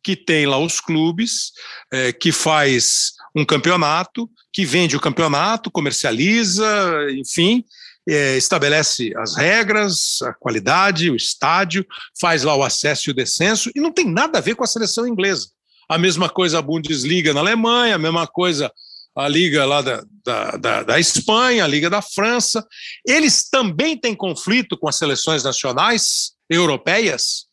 [0.02, 1.52] que tem lá os clubes,
[1.92, 6.66] é, que faz um campeonato, que vende o campeonato, comercializa,
[7.10, 7.64] enfim,
[8.08, 11.86] é, estabelece as regras, a qualidade, o estádio,
[12.20, 14.68] faz lá o acesso e o descenso, e não tem nada a ver com a
[14.68, 15.48] seleção inglesa.
[15.88, 18.70] A mesma coisa a Bundesliga na Alemanha, a mesma coisa
[19.14, 22.66] a Liga lá da, da, da, da, Espanha, a Liga da França.
[23.06, 27.46] Eles também têm conflito com as seleções nacionais europeias?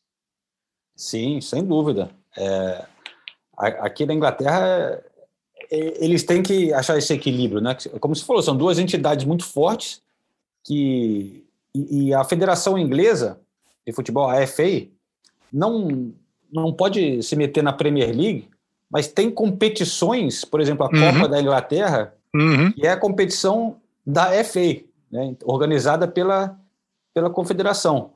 [0.95, 2.09] Sim, sem dúvida.
[2.37, 2.85] É,
[3.57, 5.01] aqui na Inglaterra,
[5.69, 7.77] é, eles têm que achar esse equilíbrio, né?
[7.99, 10.01] Como você falou, são duas entidades muito fortes
[10.63, 11.43] que
[11.73, 13.39] e, e a Federação Inglesa
[13.85, 14.87] de Futebol, a FA,
[15.51, 16.13] não
[16.51, 18.49] não pode se meter na Premier League
[18.91, 21.13] mas tem competições, por exemplo, a uhum.
[21.13, 22.71] Copa da Inglaterra, uhum.
[22.73, 26.59] que é a competição da FA, né, organizada pela,
[27.13, 28.11] pela confederação.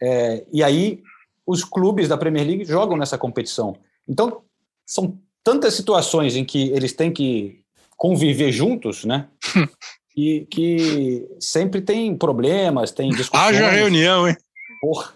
[0.00, 1.02] É, e aí
[1.46, 3.76] os clubes da Premier League jogam nessa competição.
[4.08, 4.42] Então,
[4.86, 7.60] são tantas situações em que eles têm que
[7.96, 9.28] conviver juntos, né?
[10.16, 13.56] e que sempre tem problemas, tem discussões.
[13.56, 14.36] Haja reunião, hein?
[14.80, 15.14] Porra.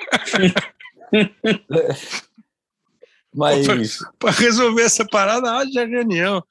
[3.34, 3.66] Mas.
[4.18, 6.42] Para resolver essa parada, haja reunião.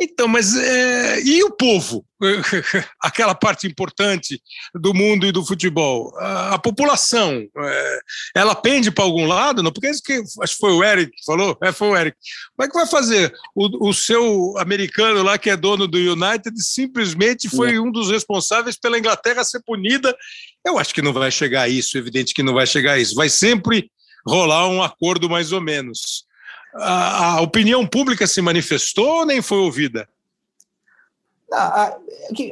[0.00, 2.06] Então, mas é, e o povo?
[3.02, 4.40] Aquela parte importante
[4.72, 6.16] do mundo e do futebol.
[6.18, 7.98] A, a população, é,
[8.36, 9.60] ela pende para algum lado?
[9.60, 9.72] Não?
[9.72, 11.58] Porque isso que acho que foi o Eric que falou.
[11.60, 12.16] É, foi o Eric.
[12.56, 13.34] Como é que vai fazer?
[13.56, 17.80] O, o seu americano lá, que é dono do United, simplesmente foi é.
[17.80, 20.16] um dos responsáveis pela Inglaterra ser punida.
[20.64, 23.16] Eu acho que não vai chegar a isso, evidente que não vai chegar a isso.
[23.16, 23.90] Vai sempre
[24.26, 26.26] rolar um acordo mais ou menos.
[26.74, 30.08] A, a opinião pública se manifestou ou nem foi ouvida?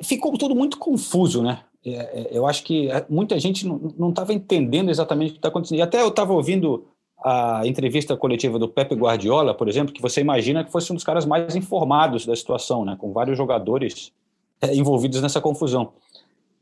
[0.02, 1.60] Ficou tudo muito confuso, né?
[1.84, 5.78] É, é, eu acho que muita gente não estava entendendo exatamente o que está acontecendo.
[5.78, 6.88] E até eu estava ouvindo
[7.22, 11.04] a entrevista coletiva do Pepe Guardiola, por exemplo, que você imagina que fosse um dos
[11.04, 12.96] caras mais informados da situação, né?
[12.98, 14.12] Com vários jogadores
[14.60, 15.92] é, envolvidos nessa confusão.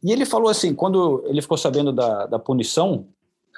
[0.02, 3.06] E ele falou assim, quando ele ficou sabendo da, da punição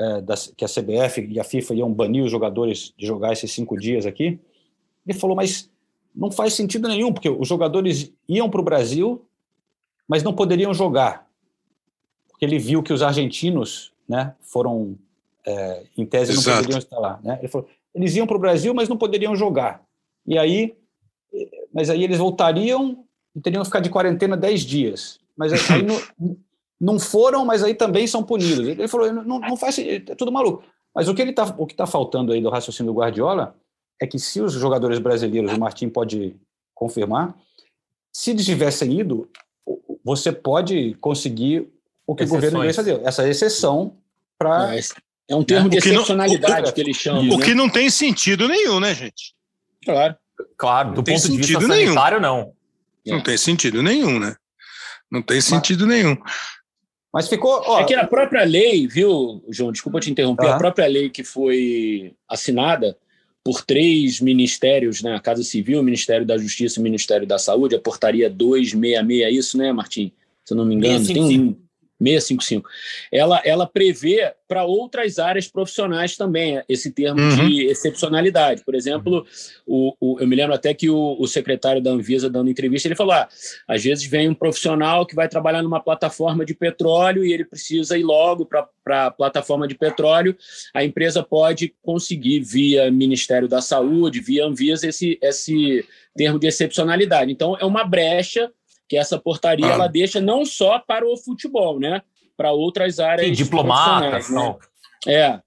[0.01, 0.23] é,
[0.57, 4.07] que a CBF e a FIFA iam banir os jogadores de jogar esses cinco dias
[4.07, 4.39] aqui.
[5.07, 5.71] Ele falou, mas
[6.15, 9.25] não faz sentido nenhum, porque os jogadores iam para o Brasil,
[10.09, 11.27] mas não poderiam jogar.
[12.29, 14.97] Porque ele viu que os argentinos né, foram,
[15.45, 16.59] é, em tese, não Exato.
[16.59, 17.21] poderiam estar lá.
[17.23, 17.39] Né?
[17.41, 19.83] Ele falou, eles iam para o Brasil, mas não poderiam jogar.
[20.27, 20.77] E aí,
[21.73, 23.05] mas aí eles voltariam
[23.35, 25.21] e teriam que ficar de quarentena 10 dias.
[25.37, 26.37] Mas aí não,
[26.81, 28.67] não foram, mas aí também são punidos.
[28.67, 30.63] Ele falou, não, não faz, é tudo maluco.
[30.95, 33.55] Mas o que ele tá, o que está faltando aí do raciocínio do Guardiola
[34.01, 36.37] é que se os jogadores brasileiros, o Martim pode
[36.75, 37.35] confirmar,
[38.13, 39.29] se eles tivessem ido,
[40.05, 41.69] você pode conseguir
[42.07, 42.31] o que Exceções.
[42.31, 43.97] o governo inglês deu, essa exceção
[44.39, 44.77] para.
[44.77, 44.81] É,
[45.29, 47.29] é, um termo de excepcionalidade não, que, que eles chamam.
[47.29, 47.45] O né?
[47.45, 49.35] que não tem sentido nenhum, né, gente?
[49.85, 50.17] Claro.
[50.57, 52.37] Claro, do ponto de vista sanitário, nenhum.
[52.37, 52.53] não.
[53.07, 54.37] Não tem sentido nenhum, né?
[55.11, 55.97] Não tem sentido Mas...
[55.97, 56.17] nenhum.
[57.13, 57.63] Mas ficou.
[57.65, 59.73] Ó, é que a própria lei, viu, João?
[59.73, 60.49] Desculpa te interromper.
[60.49, 62.97] A própria lei que foi assinada
[63.43, 65.15] por três ministérios, né?
[65.15, 69.23] A Casa Civil, o Ministério da Justiça e o Ministério da Saúde, a portaria 266,
[69.23, 70.13] é isso, né, Martim?
[70.45, 70.99] Se eu não me engano.
[70.99, 71.27] 655.
[71.29, 71.66] Tem um.
[71.99, 72.69] 655.
[73.11, 77.49] Ela, ela prevê para outras áreas profissionais também esse termo uhum.
[77.49, 78.63] de excepcionalidade.
[78.65, 79.27] Por exemplo,
[79.67, 82.95] o, o, eu me lembro até que o, o, secretário da Anvisa, dando entrevista, ele
[82.95, 83.29] falou: ah,
[83.67, 87.99] às vezes vem um profissional que vai trabalhar numa plataforma de petróleo e ele precisa
[87.99, 90.37] ir logo para a plataforma de petróleo.
[90.75, 95.85] A empresa pode conseguir, via Ministério da Saúde, via Anvisa, esse, esse
[96.17, 97.33] termo de excepcionalidade.
[97.33, 98.51] Então, é uma brecha
[98.89, 99.73] que essa portaria ah.
[99.73, 102.03] ela deixa não só para o futebol, né?
[102.37, 103.27] Para outras áreas.
[103.27, 104.57] Sim, diplomatas, né?
[105.07, 105.41] É.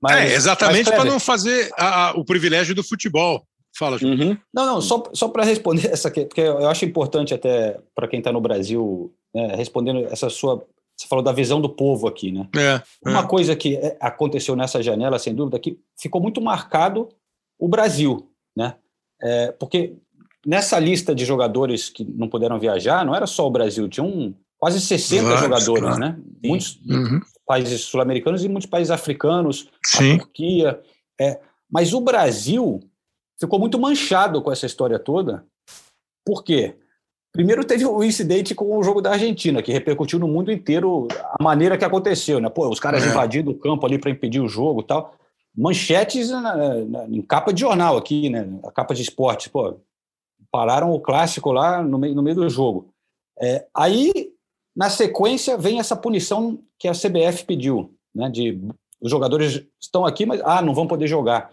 [0.00, 3.46] Mas, é, exatamente para não fazer a, a, o privilégio do futebol.
[3.78, 4.14] Fala, João.
[4.14, 4.38] Uhum.
[4.52, 8.20] Não, não, só, só para responder essa aqui, porque eu acho importante até para quem
[8.20, 10.66] está no Brasil, né, respondendo essa sua.
[10.98, 12.48] Você falou da visão do povo aqui, né?
[12.56, 13.26] É, Uma é.
[13.26, 17.10] coisa que é, aconteceu nessa janela, sem dúvida, que ficou muito marcado
[17.58, 18.76] o Brasil, né?
[19.22, 19.94] É, porque
[20.46, 24.80] nessa lista de jogadores que não puderam viajar, não era só o Brasil, tinham quase
[24.80, 25.98] 60 Vários, jogadores, claro.
[25.98, 26.18] né?
[26.44, 27.20] Muitos Uhum.
[27.46, 30.14] países sul-americanos e muitos países africanos, Sim.
[30.14, 30.80] a Turquia.
[31.20, 31.40] É.
[31.70, 32.80] Mas o Brasil
[33.40, 35.44] ficou muito manchado com essa história toda.
[36.24, 36.76] Por quê?
[37.32, 41.06] Primeiro teve o incidente com o jogo da Argentina, que repercutiu no mundo inteiro
[41.38, 42.48] a maneira que aconteceu, né?
[42.48, 43.08] Pô, os caras É.
[43.10, 45.14] invadindo o campo ali para impedir o jogo e tal.
[45.54, 46.54] Manchetes na-
[46.84, 48.46] na- em capa de jornal aqui, né?
[48.64, 49.74] A capa de esporte, pô,
[50.56, 52.88] pararam o clássico lá no meio, no meio do jogo.
[53.38, 54.32] É, aí,
[54.74, 58.30] na sequência, vem essa punição que a CBF pediu, né?
[58.30, 58.58] De
[58.98, 61.50] os jogadores estão aqui, mas ah, não vão poder jogar.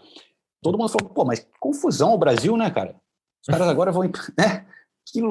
[0.62, 2.96] Todo mundo falou, pô, mas confusão o Brasil, né, cara?
[3.42, 4.04] Os caras agora vão.
[4.38, 4.64] Né?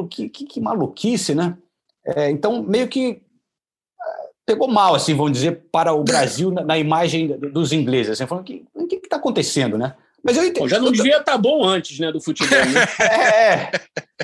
[0.07, 1.57] Que, que, que, maluquice, né?
[2.05, 3.23] É, então, meio que
[3.99, 8.27] ah, pegou mal, assim, vamos dizer, para o Brasil na, na imagem dos ingleses, assim,
[8.27, 9.95] falando, o que está acontecendo, né?
[10.23, 10.63] Mas eu entendo.
[10.63, 12.57] Bom, já não devia estar bom antes né, do futebol.
[12.57, 12.85] Né?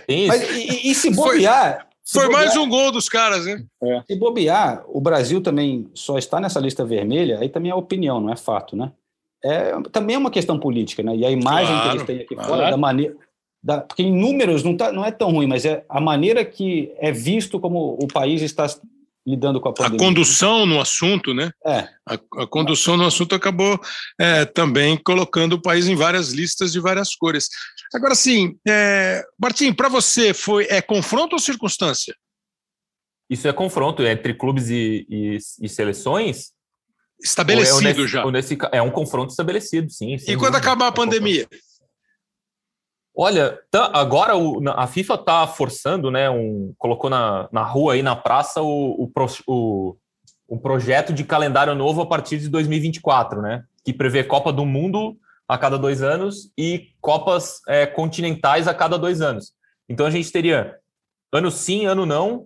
[0.07, 0.27] É, é.
[0.27, 1.87] Mas, e, e- se bobear.
[2.03, 3.63] se Foi bobear- mais um gol dos caras, né?
[4.07, 8.31] Se bobear, o Brasil também só está nessa lista vermelha, aí também é opinião, não
[8.31, 8.91] é fato, né?
[9.43, 11.15] É, também é uma questão política, né?
[11.15, 12.49] E a imagem que Claro, eles têm aqui claro.
[12.49, 13.15] fora, da maneira.
[13.61, 16.93] Da, porque em números não, tá, não é tão ruim, mas é a maneira que
[16.97, 18.65] é visto como o país está
[19.29, 19.99] lidando com a A pandemia.
[19.99, 21.51] condução no assunto, né?
[21.65, 22.13] É, A,
[22.43, 23.79] a condução no assunto acabou
[24.19, 27.47] é, também colocando o país em várias listas de várias cores.
[27.93, 32.15] Agora, sim, é, Martim, para você foi é confronto ou circunstância?
[33.29, 36.51] Isso é confronto entre clubes e, e- e seleções?
[37.21, 38.31] Estabelecido é, nesse- já.
[38.31, 40.13] nesse é um confronto estabelecido, sim.
[40.15, 40.57] E quando dúvida.
[40.57, 41.68] acabar a É um confronto.
[43.21, 46.29] Olha, tá- agora o- a FIFA está forçando, né?
[46.29, 49.97] Um, colocou na, na rua aí na praça o, o, pro- o-
[50.49, 53.63] um projeto de calendário novo a partir de 2024, né?
[53.83, 58.97] Que prevê Copa do Mundo a cada dois anos e Copas é, continentais a cada
[58.97, 59.51] dois anos.
[59.89, 60.75] Então a gente teria
[61.33, 62.45] ano sim, ano não,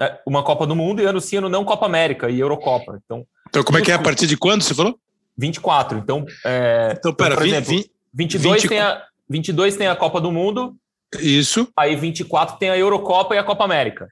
[0.00, 2.98] é, uma Copa do Mundo e ano sim, ano não, Copa América e Eurocopa.
[3.04, 4.98] Então, Então, como é que é a partir de quando você falou?
[5.38, 5.98] 24.
[5.98, 9.94] Então, é, Então, pera, por vi- exemplo, vi- 22, 20 tem a, 22 tem a
[9.96, 10.74] Copa do Mundo,
[11.20, 14.08] isso, Aí 24 tem a Eurocopa e a Copa América.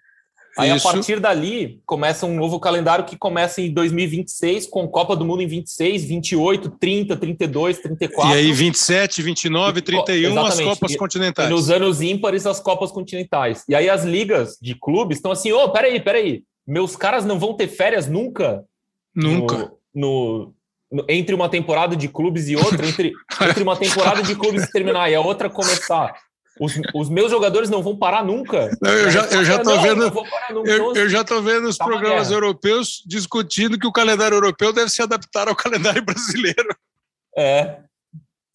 [0.56, 0.88] Aí Isso.
[0.88, 5.40] a partir dali começa um novo calendário que começa em 2026 com Copa do Mundo
[5.40, 8.32] em 26, 28, 30, 32, 34.
[8.34, 10.68] e aí 27, 29, E- 31, as exatamente.
[10.74, 11.48] Copas E- continentais.
[11.48, 13.62] E nos anos ímpares as Copas continentais.
[13.68, 17.54] E aí as ligas de clubes estão assim, ô, peraí, peraí, meus caras não vão
[17.54, 18.64] ter férias nunca?
[19.14, 19.56] Nunca.
[19.56, 20.54] No- no-
[21.08, 23.12] entre uma temporada de clubes e outra, entre,
[23.48, 26.14] entre uma temporada de clubes terminar e a outra começar.
[26.60, 28.68] Os, os meus jogadores não vão parar nunca.
[28.82, 30.12] Não, eu já- eu já tô Não, vendo-
[30.50, 30.66] não.
[30.66, 34.90] Eu, eu já estou vendo os Tá programas europeus discutindo que o calendário europeu deve
[34.90, 36.74] se adaptar ao calendário brasileiro.
[37.36, 37.78] É.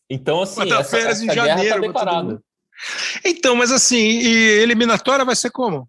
[0.10, 1.94] Então, assim, férias essa em guerra janeiro
[2.24, 2.44] mundo.
[3.24, 5.88] Então, mas assim, e eliminatória vai ser como?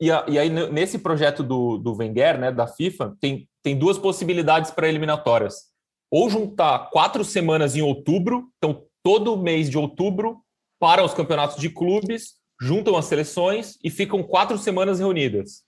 [0.00, 3.96] E, a, e aí, nesse projeto do, do Wenger, né, da FIFA, tem, tem duas
[3.98, 5.70] possibilidades para eliminatórias.
[6.12, 10.42] Ou juntar quatro semanas em outubro, então todo mês de outubro,
[10.78, 15.64] para os campeonatos de clubes, juntam as seleções e ficam quatro semanas reunidas.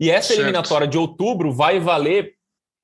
[0.00, 0.40] E essa certo.
[0.40, 2.34] eliminatória de outubro vai valer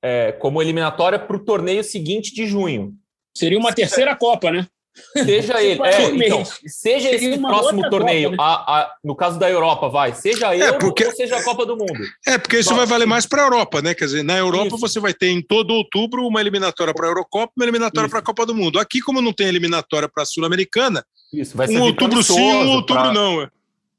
[0.01, 2.93] é, como eliminatória para o torneio seguinte de junho.
[3.35, 4.67] Seria uma terceira Copa, né?
[5.13, 8.49] Seja ele, é, então, seja esse próximo torneio, Copa, né?
[8.49, 11.65] a, a, no caso da Europa, vai, seja ele é porque, ou seja a Copa
[11.65, 11.99] do Mundo.
[12.27, 13.93] É, porque isso vai, vai valer mais para a Europa, né?
[13.93, 14.77] Quer dizer, na Europa isso.
[14.77, 18.23] você vai ter em todo outubro uma eliminatória para a Eurocopa uma eliminatória para a
[18.23, 18.79] Copa do Mundo.
[18.79, 21.05] Aqui, como não tem eliminatória para a Sul-Americana,
[21.69, 23.13] um outubro sim, um outubro pra...
[23.13, 23.41] não.
[23.41, 23.49] É.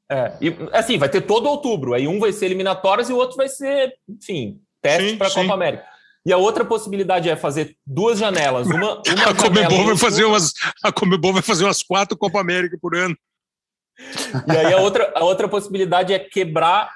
[0.09, 1.93] é, e assim, vai ter todo outubro.
[1.93, 5.53] Aí um vai ser eliminatórias e o outro vai ser, enfim, teste para a Copa
[5.53, 5.90] América.
[6.25, 8.67] E a outra possibilidade é fazer duas janelas.
[8.67, 10.53] Uma, uma a Comebol vai fazer umas
[10.83, 13.15] a Comebol vai fazer umas quatro Copa América por ano.
[14.47, 16.91] E aí a outra, a outra possibilidade é quebrar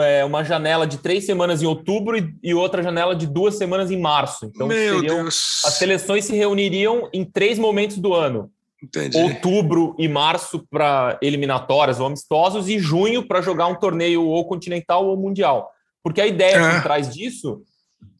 [0.00, 3.90] é, uma janela de três semanas em outubro e, e, outra janela de duas semanas
[3.90, 4.46] em março.
[4.46, 5.62] Então Meu seriam, Deus.
[5.64, 8.50] as seleções se reuniriam em três momentos do ano.
[8.82, 9.16] Entendi.
[9.16, 15.06] Outubro e março para eliminatórias ou amistosos e junho para jogar um torneio ou continental
[15.06, 15.70] ou mundial.
[16.02, 16.74] Porque a ideia é.
[16.74, 17.62] por trás disso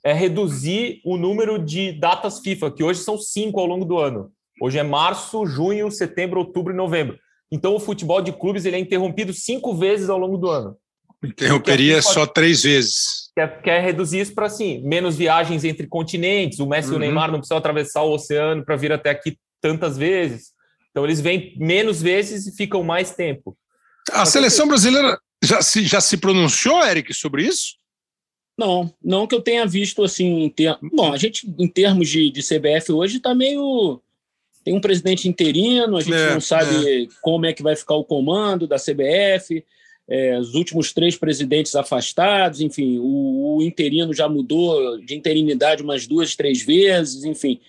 [0.05, 4.31] é reduzir o número de datas FIFA, que hoje são cinco ao longo do ano.
[4.61, 7.19] Hoje é março, junho, setembro, outubro e novembro.
[7.51, 10.77] Então o futebol de clubes ele é interrompido cinco vezes ao longo do ano.
[11.23, 13.31] Interromperia só três vezes.
[13.35, 16.59] Quer, quer reduzir isso para assim, menos viagens entre continentes.
[16.59, 16.95] O Messi uhum.
[16.95, 17.07] e o uhum.
[17.07, 20.53] Neymar não precisam atravessar o oceano para vir até aqui tantas vezes.
[20.91, 23.57] Então eles vêm menos vezes e ficam mais tempo.
[24.13, 27.77] A seleção brasileira já se, já se pronunciou, Eric, sobre isso?
[28.57, 30.49] Não, não que eu tenha visto assim.
[30.55, 30.77] Ter...
[30.81, 34.01] Bom, a gente, em termos de, de CBF hoje, está meio.
[34.65, 37.07] Tem um presidente interino, a gente é, não sabe é.
[37.21, 39.63] como é que vai ficar o comando da CBF,
[40.09, 46.07] é, os últimos três presidentes afastados, enfim, o, o interino já mudou de interinidade umas
[46.07, 47.61] duas, três vezes, enfim.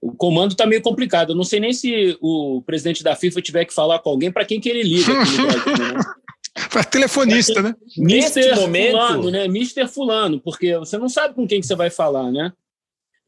[0.00, 1.32] O comando está meio complicado.
[1.32, 4.46] Eu não sei nem se o presidente da FIFA tiver que falar com alguém para
[4.46, 5.12] quem que ele liga.
[5.12, 5.24] né?
[6.68, 7.74] Para telefonista, né?
[7.96, 8.92] Mister momento...
[8.92, 9.48] Fulano, né?
[9.48, 12.52] Mister Fulano, porque você não sabe com quem que você vai falar, né?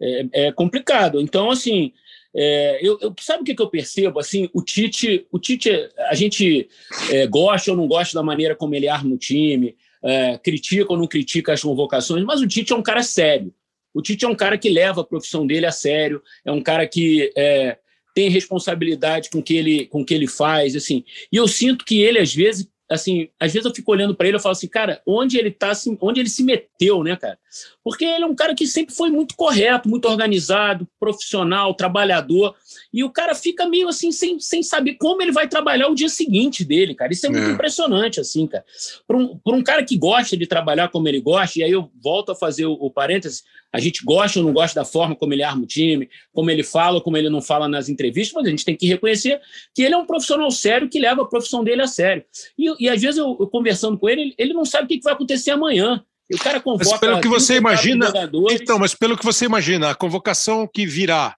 [0.01, 1.21] É, é complicado.
[1.21, 1.93] Então, assim,
[2.35, 4.19] é, eu, eu, sabe o que, que eu percebo?
[4.19, 5.71] Assim, o Tite, o Tite,
[6.09, 6.69] a gente
[7.11, 10.99] é, gosta ou não gosta da maneira como ele arma o time, é, critica ou
[10.99, 13.55] não critica as convocações, mas o Tite é um cara sério.
[13.95, 16.87] O Tite é um cara que leva a profissão dele a sério, é um cara
[16.87, 17.77] que é,
[18.15, 21.05] tem responsabilidade com que ele com que ele faz, assim.
[21.31, 24.37] E eu sinto que ele às vezes assim, às vezes eu fico olhando para ele
[24.37, 27.39] e falo assim, cara, onde ele tá, onde ele se meteu, né, cara?
[27.83, 32.55] Porque ele é um cara que sempre foi muito correto, muito organizado, profissional, trabalhador,
[32.93, 36.09] e o cara fica meio assim sem, sem saber como ele vai trabalhar o dia
[36.09, 37.13] seguinte dele, cara.
[37.13, 37.53] Isso é muito é.
[37.53, 38.65] impressionante, assim, cara.
[39.07, 42.33] Para um, um cara que gosta de trabalhar como ele gosta, e aí eu volto
[42.33, 45.43] a fazer o, o parênteses, a gente gosta ou não gosta da forma como ele
[45.43, 48.65] arma o time, como ele fala, como ele não fala nas entrevistas, mas a gente
[48.65, 49.41] tem que reconhecer
[49.75, 52.23] que ele é um profissional sério que leva a profissão dele a sério.
[52.59, 55.15] E, e às vezes eu, eu conversando com ele, ele não sabe o que vai
[55.15, 56.05] acontecer amanhã.
[56.31, 56.89] E o cara convoca.
[56.89, 58.11] Mas pelo que você imagina.
[58.51, 61.37] Então, mas pelo que você imagina, a convocação que virá,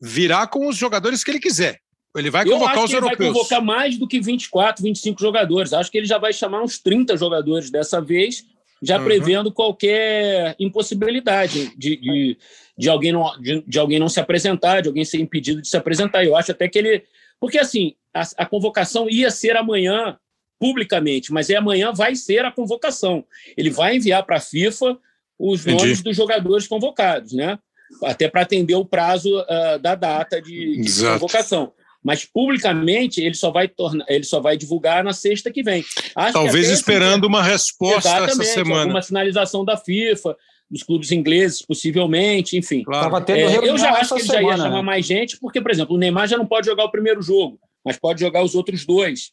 [0.00, 1.80] virá com os jogadores que ele quiser.
[2.16, 3.20] Ele vai convocar os europeus.
[3.20, 5.72] Ele vai convocar mais do que 24, 25 jogadores.
[5.72, 8.44] Acho que ele já vai chamar uns 30 jogadores dessa vez
[8.84, 9.04] já uhum.
[9.04, 12.38] prevendo qualquer impossibilidade de, de,
[12.76, 15.76] de alguém não, de, de, alguém não se apresentar, de alguém ser impedido de se
[15.76, 16.24] apresentar.
[16.24, 17.02] Eu acho até que ele.
[17.40, 20.18] Porque, assim, a, a convocação ia ser amanhã
[20.58, 23.24] publicamente, mas é amanhã vai ser a convocação.
[23.56, 24.98] Ele vai enviar para a FIFA
[25.38, 25.82] os Entendi.
[25.82, 27.58] nomes dos jogadores convocados, né?
[28.02, 31.72] Até para atender o prazo uh, da data de, de convocação
[32.04, 35.82] mas publicamente ele só vai tornar, ele só vai divulgar na sexta que vem.
[36.14, 38.92] Acho Talvez que esperando uma resposta essa semana.
[38.92, 40.36] Uma finalização da FIFA,
[40.70, 42.82] dos clubes ingleses, possivelmente, enfim.
[42.82, 43.24] Claro.
[43.32, 44.82] É, eu já acho que ele semana, já ia chamar né?
[44.82, 47.98] mais gente, porque, por exemplo, o Neymar já não pode jogar o primeiro jogo, mas
[47.98, 49.32] pode jogar os outros dois.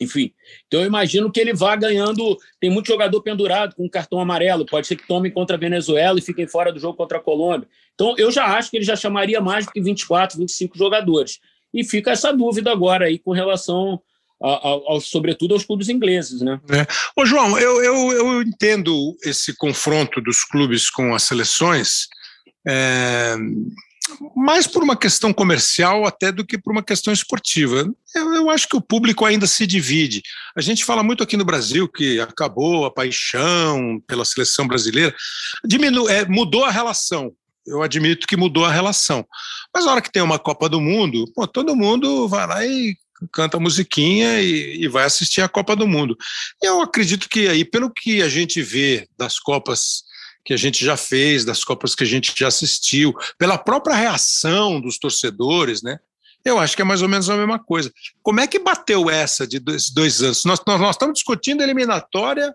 [0.00, 0.32] Enfim,
[0.66, 2.36] então eu imagino que ele vá ganhando.
[2.58, 4.64] Tem muito jogador pendurado com cartão amarelo.
[4.64, 7.68] Pode ser que tome contra a Venezuela e fiquem fora do jogo contra a Colômbia.
[7.94, 11.38] Então eu já acho que ele já chamaria mais do que 24, 25 jogadores.
[11.72, 14.00] E fica essa dúvida agora aí com relação
[14.40, 16.58] ao, ao, sobretudo aos clubes ingleses, né?
[16.70, 16.86] É.
[17.14, 22.08] Ô, João, eu, eu, eu entendo esse confronto dos clubes com as seleções
[22.66, 23.36] é,
[24.36, 27.90] mais por uma questão comercial até do que por uma questão esportiva.
[28.14, 30.22] Eu, eu, acho que o público ainda se divide.
[30.56, 35.14] A gente fala muito aqui no Brasil que acabou a paixão pela seleção brasileira,
[35.64, 37.32] diminu é, mudou a relação
[37.66, 39.24] eu admito que mudou a relação.
[39.72, 42.96] Mas na hora que tem uma Copa do Mundo, pô, todo mundo vai lá e
[43.32, 46.16] canta musiquinha e, e, vai assistir a Copa do Mundo.
[46.62, 50.02] Eu acredito que aí, pelo que a gente vê das Copas
[50.44, 54.80] que a gente já fez, das Copas que a gente já assistiu, pela própria reação
[54.80, 55.98] dos torcedores, né?
[56.44, 57.92] Eu acho que é mais ou menos a mesma coisa.
[58.22, 60.44] Como é que bateu essa de dois, dois anos?
[60.44, 62.54] Nós, nós, nós estamos discutindo eliminatória,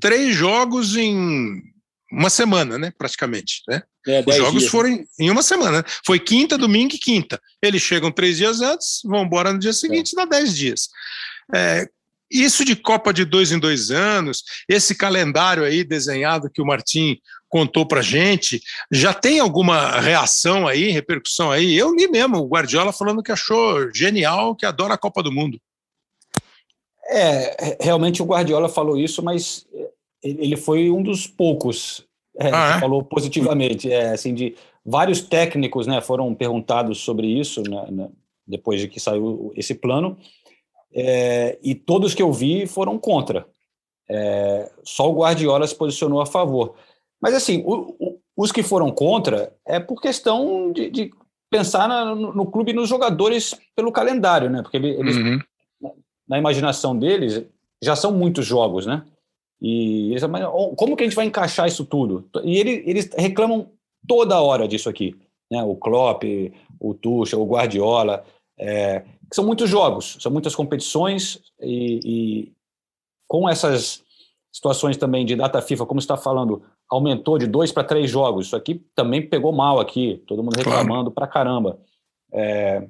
[0.00, 1.62] três jogos em
[2.10, 2.92] uma semana, né?
[2.96, 3.82] Praticamente, né?
[4.06, 4.70] É, Os jogos dias.
[4.70, 5.78] foram em, em, uma semana.
[5.78, 5.84] Né?
[6.04, 7.40] Foi quinta, domingo e quinta.
[7.60, 10.16] Eles chegam três dias antes, vão embora no dia seguinte, é.
[10.16, 10.88] dá dez dias.
[11.54, 11.88] É,
[12.30, 17.18] isso de Copa de dois em dois anos, esse calendário aí desenhado que o Martim
[17.48, 18.60] contou para gente,
[18.90, 21.76] já tem alguma reação aí, repercussão aí?
[21.76, 25.60] Eu li mesmo o Guardiola falando que achou genial, que adora a Copa do Mundo.
[27.08, 29.64] É, realmente o Guardiola falou isso, mas
[30.22, 32.04] ele foi um dos poucos
[32.38, 32.80] é, ah, que é?
[32.80, 33.90] falou positivamente.
[33.90, 38.08] É, assim, de vários técnicos, né, foram perguntados sobre isso né, né,
[38.46, 40.16] depois de que saiu esse plano,
[40.98, 43.46] é, e todos que eu vi foram contra.
[44.08, 46.74] É, só o Guardiola se posicionou a favor.
[47.20, 51.10] Mas assim, o, o, os que foram contra é por questão de, de
[51.50, 54.62] pensar na, no, no, clube e nos jogadores pelo calendário, né?
[54.62, 55.38] Porque eles, uhum.
[55.80, 55.90] na,
[56.30, 57.44] na imaginação deles,
[57.82, 59.04] já são muitos jogos, né?
[59.60, 60.22] E eles,
[60.76, 62.26] como que a gente vai encaixar isso tudo?
[62.42, 63.70] E ele, eles reclamam
[64.06, 65.14] toda hora disso aqui.
[65.50, 65.62] Né?
[65.62, 66.24] O Klopp,
[66.80, 68.24] o Tuchel, o Guardiola.
[68.58, 72.52] É, são muitos jogos, são muitas competições e, e,
[73.28, 74.02] com essas
[74.52, 78.46] situações também de data FIFA, como está falando, aumentou de dois para três jogos.
[78.46, 81.10] Isso aqui também pegou mal aqui, todo mundo reclamando claro.
[81.10, 81.78] pra caramba.
[82.32, 82.84] É,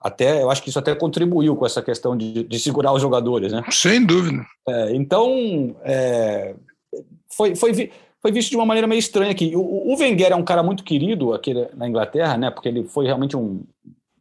[0.00, 3.52] até eu acho que isso até contribuiu com essa questão de, de segurar os jogadores,
[3.52, 3.62] né?
[3.70, 4.46] Sem dúvida.
[4.66, 6.54] É, então é,
[7.28, 9.54] foi, foi, foi visto de uma maneira meio estranha aqui.
[9.54, 12.50] O, o Wenger é um cara muito querido aqui na Inglaterra, né?
[12.50, 13.62] Porque ele foi realmente um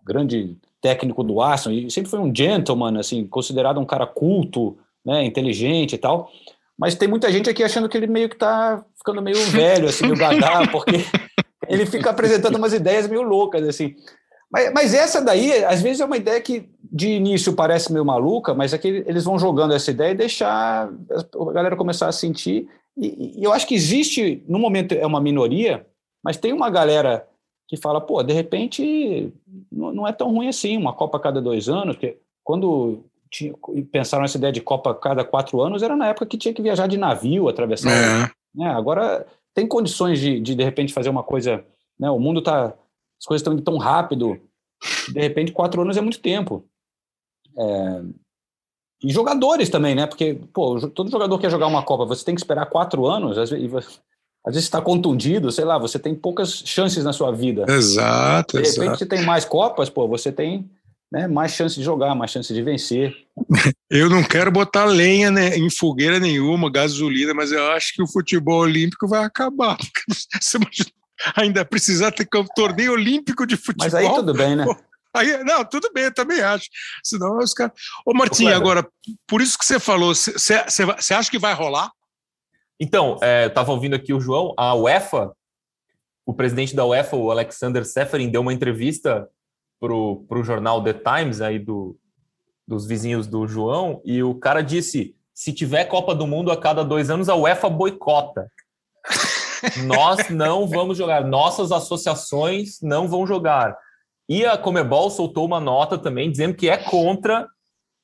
[0.03, 5.23] grande técnico do Arsenal e sempre foi um gentleman, assim, considerado um cara culto, né?
[5.25, 6.31] Inteligente e tal.
[6.77, 10.05] Mas tem muita gente aqui achando que ele meio que está ficando meio velho, assim,
[10.05, 11.05] meio gadá, porque
[11.67, 13.95] ele fica apresentando umas ideias meio loucas, assim.
[14.51, 18.53] Mas, mas, essa daí, às vezes, é uma ideia que de início parece meio maluca,
[18.53, 22.67] mas é que eles vão jogando essa ideia e deixar a galera começar a sentir.
[22.97, 25.85] E, e eu acho que existe, no momento é uma minoria,
[26.23, 27.27] mas tem uma galera
[27.69, 29.31] que fala, pô, de repente
[29.71, 33.53] não, é tão ruim assim, uma Copa a cada dois anos, porque quando tinha,
[33.91, 36.63] pensaram nessa ideia de Copa a cada quatro anos, era na época que tinha que
[36.63, 37.91] viajar de navio, atravessar.
[37.91, 38.31] É.
[38.55, 38.67] Né?
[38.71, 41.63] Agora tem condições de, de, de repente, fazer uma coisa.
[41.99, 42.09] Né?
[42.09, 42.73] O mundo está
[43.19, 44.39] as coisas estão indo tão rápido,
[45.11, 46.65] de repente quatro anos é muito tempo.
[47.55, 48.01] É...
[49.03, 50.07] E jogadores também, né?
[50.07, 53.49] Porque, pô, todo jogador quer jogar uma Copa, você tem que esperar quatro anos, às
[53.49, 54.01] vezes,
[54.49, 57.65] às vezes está contundido, sei lá, você tem poucas chances na sua vida.
[57.69, 58.97] Exato, De repente, exato.
[58.97, 60.67] você tem mais Copas, pô, você tem
[61.11, 63.15] né, mais chance de jogar, mais chance de vencer.
[63.91, 68.07] Eu não quero botar lenha né, em fogueira nenhuma, gasolina, mas eu acho que o
[68.07, 69.77] futebol olímpico vai acabar.
[70.41, 70.57] Você
[71.35, 73.85] ainda precisar ter um torneio olímpico de futebol.
[73.85, 74.65] Mas aí tudo bem, né?
[75.11, 76.65] Aí, não, tudo bem, eu também acho.
[77.03, 77.73] Senão os caras.
[78.05, 78.87] Ô, Martinho, agora,
[79.27, 81.91] por isso que você falou, você acha que vai rolar?
[82.79, 85.35] Então, é, eu estava ouvindo aqui o João, a UEFA,
[86.25, 89.27] o presidente da UEFA, o Alexander Seferin, deu uma entrevista
[89.79, 91.97] para o jornal The Times, aí do,
[92.67, 96.83] dos vizinhos do João, e o cara disse: se tiver Copa do Mundo a cada
[96.83, 98.51] dois anos, a UEFA boicota.
[99.85, 103.77] Nós não vamos jogar, nossas associações não vão jogar.
[104.27, 107.47] E a Comebol soltou uma nota também dizendo que é contra,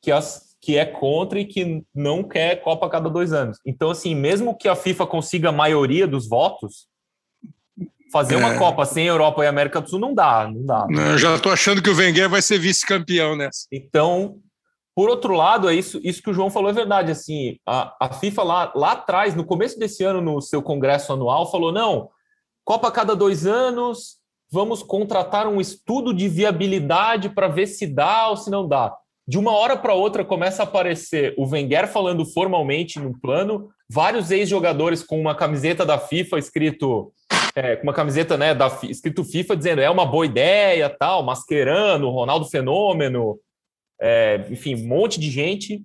[0.01, 3.59] que, as, que é contra e que não quer Copa a cada dois anos.
[3.63, 6.87] Então, assim, mesmo que a FIFA consiga a maioria dos votos,
[8.11, 8.37] fazer é.
[8.37, 10.87] uma Copa sem Europa e América do Sul não dá, não dá.
[10.89, 13.67] Eu já estou achando que o Wenger vai ser vice-campeão nessa.
[13.71, 14.39] Então,
[14.95, 17.11] por outro lado, é isso, isso que o João falou é verdade.
[17.11, 21.51] Assim, a, a FIFA lá, lá atrás, no começo desse ano, no seu congresso anual,
[21.51, 22.09] falou: não,
[22.63, 24.15] Copa a cada dois anos,
[24.51, 28.97] vamos contratar um estudo de viabilidade para ver se dá ou se não dá.
[29.27, 34.29] De uma hora para outra começa a aparecer o Wenger falando formalmente no plano, vários
[34.29, 37.11] ex-jogadores com uma camiseta da FIFA escrito
[37.55, 42.09] é, com uma camiseta né, da, escrito FIFA dizendo é uma boa ideia, tal, masquerando,
[42.09, 43.39] Ronaldo Fenômeno,
[43.99, 45.81] é, enfim, um monte de gente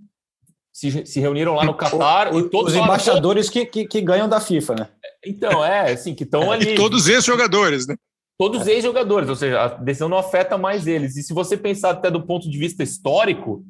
[0.72, 4.41] se, se reuniram lá no Catar e todos os embaixadores que, que, que, ganham da
[4.41, 4.88] FIFA, né?
[5.24, 6.72] Então, é, assim, que estão ali.
[6.72, 7.97] E todos esses jogadores, né?
[8.41, 11.14] Todos ex-jogadores, ou seja, a decisão não afeta mais eles.
[11.14, 13.62] E se você pensar até do ponto de vista histórico,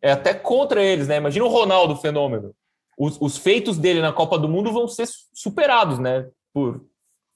[0.00, 1.16] é até contra eles, né?
[1.16, 2.54] Imagina o Ronaldo fenômeno.
[2.96, 6.24] Os, os feitos dele na Copa do Mundo vão ser superados, né?
[6.54, 6.84] Por,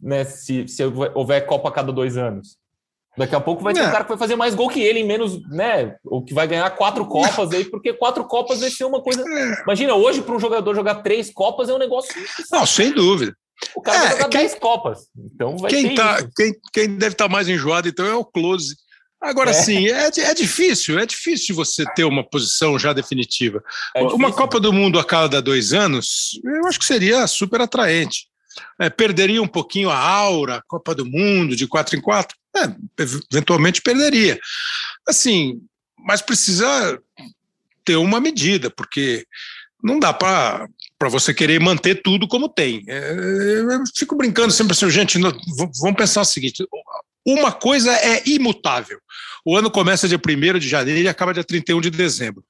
[0.00, 0.22] né?
[0.22, 2.56] Se, se houver Copa a cada dois anos.
[3.18, 3.88] Daqui a pouco vai ter é.
[3.88, 5.96] um cara que vai fazer mais gol que ele em menos, né?
[6.04, 9.24] Ou que vai ganhar quatro Copas aí, porque quatro Copas vai ser uma coisa.
[9.28, 9.62] É.
[9.62, 12.14] Imagina, hoje, para um jogador jogar três Copas é um negócio.
[12.52, 13.34] Não, sem dúvida.
[13.74, 15.08] O cara é, vai jogar quem, dez Copas.
[15.16, 18.76] Então vai quem, tá, quem, quem deve estar tá mais enjoado, então, é o Close.
[19.20, 19.54] Agora, é.
[19.54, 23.62] sim, é, é difícil, é difícil você ter uma posição já definitiva.
[23.94, 28.26] É uma Copa do Mundo a cada dois anos, eu acho que seria super atraente.
[28.78, 32.36] É, perderia um pouquinho a aura, Copa do Mundo, de quatro em quatro?
[32.56, 34.38] É, eventualmente perderia.
[35.08, 35.60] Assim,
[35.98, 37.00] mas precisa
[37.84, 39.26] ter uma medida, porque
[39.82, 40.68] não dá para
[41.08, 42.84] você querer manter tudo como tem.
[42.86, 43.12] É,
[43.60, 46.66] eu fico brincando sempre assim, gente, vamos pensar o seguinte:
[47.26, 48.98] uma coisa é imutável.
[49.46, 52.42] O ano começa dia 1 de janeiro e acaba dia 31 de dezembro.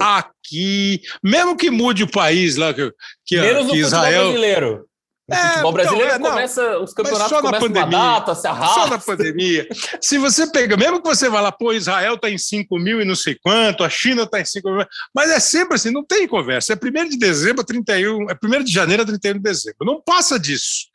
[0.00, 2.92] Aqui, mesmo que mude o país lá, que,
[3.24, 4.24] que, Menos que Israel.
[4.24, 4.89] Brasileiro.
[5.30, 8.80] O é, futebol brasileiro então, é, começa, os campeonatos só na pandemia, data, se arrasta.
[8.80, 9.68] Só na pandemia.
[10.00, 13.04] se você pega, mesmo que você vá lá, pô, Israel está em 5 mil e
[13.04, 16.26] não sei quanto, a China está em 5 mil, mas é sempre assim, não tem
[16.26, 16.72] conversa.
[16.72, 19.84] É 1 de dezembro a 31, é 1 de janeiro a 31 de dezembro.
[19.84, 20.90] Não passa disso.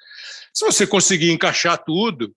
[0.54, 2.34] Se você conseguir encaixar tudo,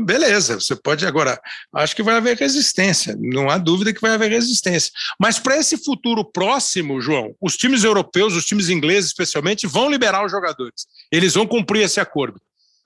[0.00, 1.40] Beleza, você pode agora.
[1.74, 4.92] Acho que vai haver resistência, não há dúvida que vai haver resistência.
[5.18, 10.24] Mas para esse futuro próximo, João, os times europeus, os times ingleses especialmente, vão liberar
[10.24, 10.86] os jogadores.
[11.10, 12.40] Eles vão cumprir esse acordo.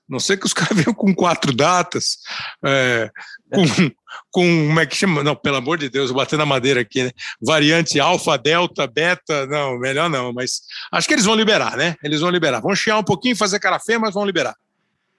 [0.07, 2.17] Não sei que os caras venham com quatro datas,
[2.63, 3.09] é,
[3.53, 3.91] com, com.
[4.31, 5.23] Como é que chama?
[5.23, 7.11] Não, pelo amor de Deus, bater na madeira aqui, né?
[7.41, 9.47] Variante alfa, delta, beta.
[9.47, 10.61] Não, melhor não, mas
[10.91, 11.95] acho que eles vão liberar, né?
[12.03, 12.59] Eles vão liberar.
[12.59, 14.55] Vão chiar um pouquinho, fazer cara feia, mas vão liberar.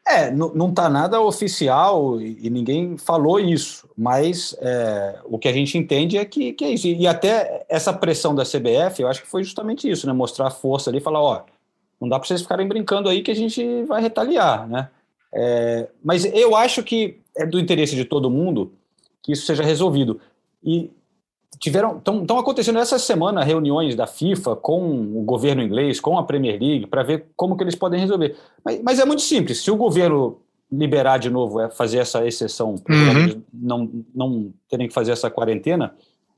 [0.07, 5.79] É, não está nada oficial e, ninguém falou isso, mas é, o que a gente
[5.79, 6.87] entende é que, que, é isso.
[6.87, 10.13] E até essa pressão da CBF, eu acho que foi justamente isso, né?
[10.13, 11.43] Mostrar força ali e falar, ó,
[11.99, 14.91] não dá para vocês ficarem brincando aí que a gente vai retaliar, né?
[15.33, 18.73] É, mas eu acho que é do interesse de todo mundo
[19.23, 20.21] que isso seja resolvido.
[20.63, 20.91] E
[21.65, 24.83] tiveram estão acontecendo essa semana reuniões da FIFA com
[25.17, 28.37] o governo inglês, com a Premier League, para ver como que eles podem resolver.
[28.63, 29.63] Mas, mas, é muito simples.
[29.63, 33.43] Se o governo liberar de novo, é fazer essa exceção, uhum.
[33.51, 35.95] não, não terem que fazer essa quarentena,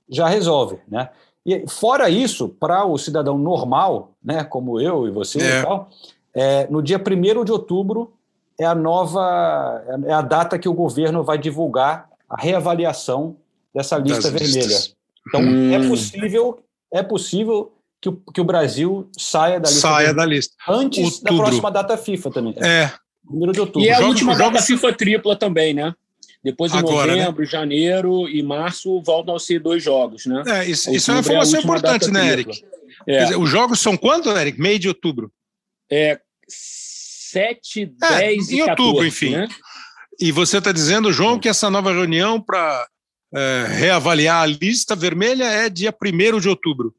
[0.09, 1.09] já resolve, né?
[1.45, 5.59] E fora isso, para o cidadão normal, né, como eu e você é.
[5.59, 5.91] e tal,
[6.33, 8.13] é, no dia 1 de outubro
[8.59, 13.37] é a nova é a data que o governo vai divulgar a reavaliação
[13.75, 14.67] dessa lista das vermelha.
[14.67, 14.96] Listas.
[15.27, 15.73] Então, hum.
[15.73, 19.81] é possível, é possível que o, que o Brasil saia da lista.
[19.81, 20.55] Saia da lista.
[20.69, 21.25] Antes outubro.
[21.25, 22.55] da próxima data FIFA também.
[22.59, 22.93] É.
[23.27, 23.83] Primeiro de outubro.
[23.83, 25.93] E é a última data FIFA tripla também, né?
[26.45, 27.23] Depois em Agora, né?
[27.23, 27.49] novembro, né?
[27.49, 30.45] janeiro e março voltam a ser dois jogos, né?
[30.47, 32.65] É, isso, isso é uma informação é importante, né, Eric?
[33.05, 33.25] É.
[33.25, 34.61] Dizer, os jogos são quando, Eric?
[34.61, 35.33] Meio de outubro.
[35.91, 39.31] É 7, 10 é, em e 14, outubro, enfim.
[39.31, 39.49] Né?
[40.21, 42.87] E você está dizendo, João, que essa nova reunião para
[43.35, 46.95] é, reavaliar a lista vermelha é dia 1 de outubro.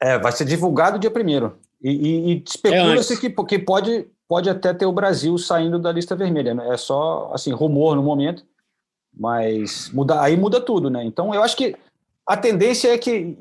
[0.00, 1.52] É, vai ser divulgado dia 1
[1.82, 5.92] E, e, e especula-se é que, que pode, pode até ter o Brasil saindo da
[5.92, 6.54] lista vermelha.
[6.54, 6.68] Né?
[6.72, 8.44] É só assim, rumor no momento,
[9.12, 11.04] mas muda, aí muda tudo, né?
[11.04, 11.76] Então eu acho que
[12.26, 13.36] a tendência é que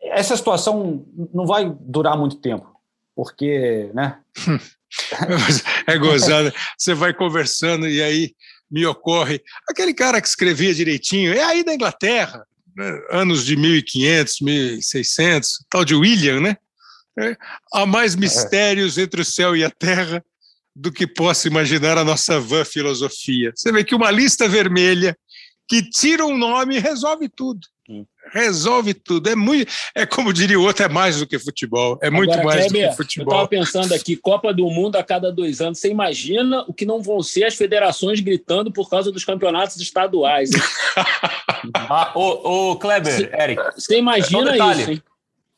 [0.00, 2.66] essa situação não vai durar muito tempo,
[3.14, 4.18] porque, né?
[5.86, 6.52] é gozado.
[6.76, 8.34] Você vai conversando e aí
[8.72, 12.98] me ocorre aquele cara que escrevia direitinho, é aí da Inglaterra, né?
[13.10, 16.56] anos de 1500, 1600, tal de William, né?
[17.18, 17.36] É,
[17.74, 20.24] há mais mistérios entre o céu e a terra
[20.74, 23.52] do que possa imaginar a nossa vã filosofia.
[23.54, 25.14] Você vê que uma lista vermelha
[25.72, 27.60] que tira um nome resolve tudo.
[28.30, 29.30] Resolve tudo.
[29.30, 31.98] É muito, é como diria o outro, é mais do que futebol.
[32.02, 33.32] É muito Agora, mais Kleber, do que futebol.
[33.32, 35.78] Eu estava pensando aqui, Copa do Mundo a cada dois anos.
[35.78, 40.50] Você imagina o que não vão ser as federações gritando por causa dos campeonatos estaduais.
[41.74, 43.62] ah, ô, ô, Kleber, Eric.
[43.74, 45.02] Você imagina um isso, hein?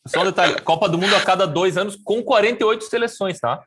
[0.07, 3.65] Só um detalhe: Copa do Mundo a cada dois anos com 48 seleções, tá?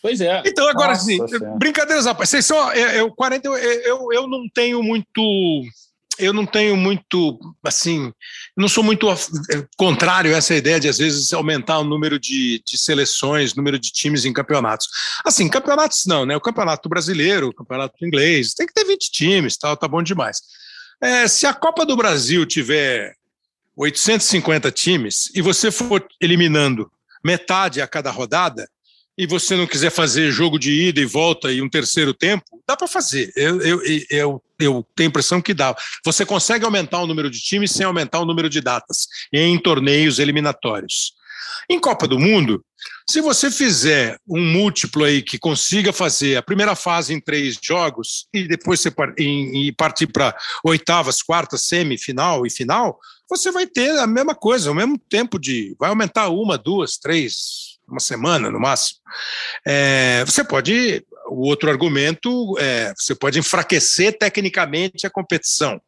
[0.00, 0.42] Pois é.
[0.46, 1.18] Então, agora sim,
[1.58, 2.28] brincadeiras, rapaz.
[2.28, 2.72] Vocês são.
[2.72, 5.64] Eu, eu, 40, eu, eu, eu não tenho muito
[6.18, 8.12] eu não tenho muito, assim,
[8.56, 9.06] não sou muito
[9.76, 13.90] contrário a essa ideia de, às vezes, aumentar o número de, de seleções, número de
[13.90, 14.88] times em campeonatos.
[15.24, 16.36] Assim, campeonatos não, né?
[16.36, 20.38] O campeonato brasileiro, o campeonato inglês, tem que ter 20 times, tal, tá bom demais.
[21.00, 23.14] É, se a Copa do Brasil tiver
[23.76, 26.90] 850 times e você for eliminando
[27.24, 28.68] metade a cada rodada,
[29.18, 32.76] e você não quiser fazer jogo de ida e volta e um terceiro tempo, dá
[32.76, 33.32] para fazer.
[33.34, 35.74] Eu, eu, eu, eu, tenho a impressão que dá.
[36.04, 40.18] Você consegue aumentar o número de times sem aumentar o número de datas em torneios
[40.18, 41.12] eliminatórios.
[41.70, 42.64] Em Copa do Mundo,
[43.08, 48.26] se você fizer um múltiplo aí que consiga fazer a primeira fase em três jogos
[48.32, 52.98] e depois você e partir para oitavas, quartas, semifinal e final,
[53.28, 55.76] você vai ter a mesma coisa, o mesmo tempo de.
[55.78, 59.00] Vai aumentar uma, duas, três, uma semana no máximo.
[59.66, 61.04] É, você pode.
[61.38, 65.80] O outro argumento é você pode enfraquecer tecnicamente a competição.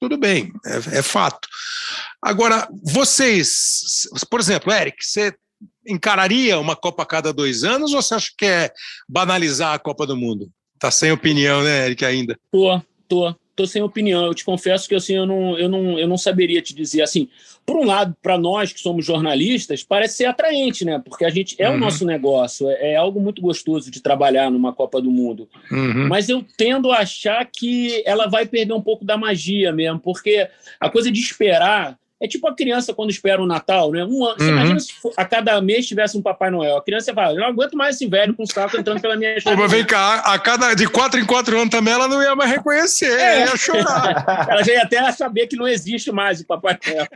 [0.00, 1.46] Tudo bem, é, é fato.
[2.22, 5.34] Agora, vocês, por exemplo, Eric, você
[5.86, 8.72] encararia uma Copa a cada dois anos ou você acha que é
[9.06, 10.50] banalizar a Copa do Mundo?
[10.78, 12.38] Tá sem opinião, né, Eric, ainda?
[12.50, 14.24] Tô, tô tô sem opinião.
[14.26, 17.28] Eu te confesso que assim, eu não, eu não, eu não saberia te dizer assim.
[17.64, 21.00] Por um lado, para nós que somos jornalistas, parece ser atraente, né?
[21.04, 21.76] Porque a gente é uhum.
[21.76, 25.48] o nosso negócio, é, é, algo muito gostoso de trabalhar numa Copa do Mundo.
[25.70, 26.08] Uhum.
[26.08, 30.48] Mas eu tendo a achar que ela vai perder um pouco da magia mesmo, porque
[30.80, 34.04] a coisa de esperar é tipo a criança quando espera o Natal, né?
[34.04, 34.50] Um ano, Você uhum.
[34.50, 36.76] imagina se a cada mês tivesse um Papai Noel.
[36.76, 39.40] A criança fala, eu não aguento mais esse velho com o saco entrando pela minha
[39.40, 39.56] chave.
[39.56, 42.48] Mas vem cá, a cada, de quatro em quatro anos também ela não ia mais
[42.48, 43.40] reconhecer, é.
[43.40, 44.24] ia chorar.
[44.48, 47.08] ela já ia até saber que não existe mais o Papai Noel.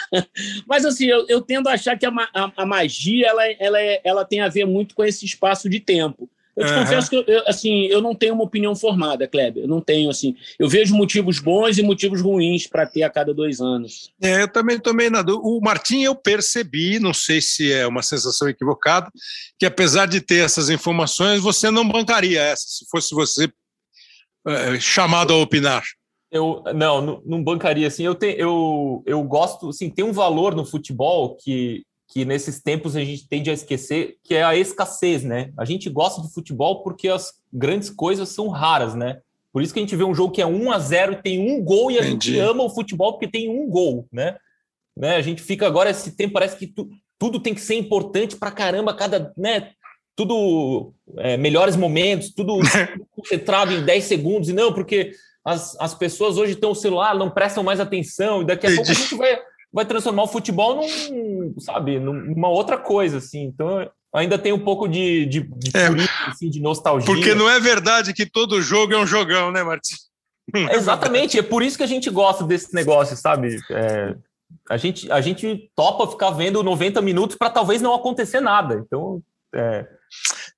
[0.66, 4.00] Mas assim, eu, eu tendo a achar que a, a, a magia ela, ela, é,
[4.02, 6.26] ela tem a ver muito com esse espaço de tempo.
[6.54, 6.78] Eu te uhum.
[6.80, 9.64] confesso que eu, assim, eu não tenho uma opinião formada, Kleber.
[9.64, 10.36] Eu não tenho assim.
[10.58, 14.12] Eu vejo motivos bons e motivos ruins para ter a cada dois anos.
[14.22, 15.46] É, eu também tomei na dúvida.
[15.46, 19.10] O Martim eu percebi, não sei se é uma sensação equivocada,
[19.58, 23.50] que apesar de ter essas informações, você não bancaria essa, se fosse você
[24.46, 25.82] é, chamado a opinar.
[26.30, 28.04] Eu não, não, bancaria assim.
[28.04, 31.82] Eu, tenho, eu, eu gosto, assim, tem um valor no futebol que
[32.12, 35.50] que nesses tempos a gente tende a esquecer, que é a escassez, né?
[35.56, 39.20] A gente gosta de futebol porque as grandes coisas são raras, né?
[39.50, 41.40] Por isso que a gente vê um jogo que é 1 a 0 e tem
[41.40, 42.32] um gol e a Entendi.
[42.32, 44.36] gente ama o futebol porque tem um gol, né?
[44.94, 45.16] né?
[45.16, 48.50] A gente fica agora esse tempo parece que tu, tudo tem que ser importante para
[48.50, 49.70] caramba, cada, né?
[50.14, 52.58] Tudo é, melhores momentos, tudo
[53.16, 57.30] concentrado em 10 segundos e não porque as, as pessoas hoje estão o celular, não
[57.30, 58.86] prestam mais atenção e daqui a Entendi.
[58.86, 59.40] pouco a gente vai
[59.72, 63.44] vai transformar o futebol num, sabe, numa outra coisa, assim.
[63.44, 65.88] Então, ainda tem um pouco de, de, de, é,
[66.28, 67.06] assim, de nostalgia.
[67.06, 70.10] Porque não é verdade que todo jogo é um jogão, né, Martins?
[70.54, 73.56] É exatamente, é por isso que a gente gosta desse negócio, sabe?
[73.70, 74.14] É,
[74.68, 78.82] a, gente, a gente topa ficar vendo 90 minutos para talvez não acontecer nada.
[78.84, 79.22] Então,
[79.54, 79.86] é,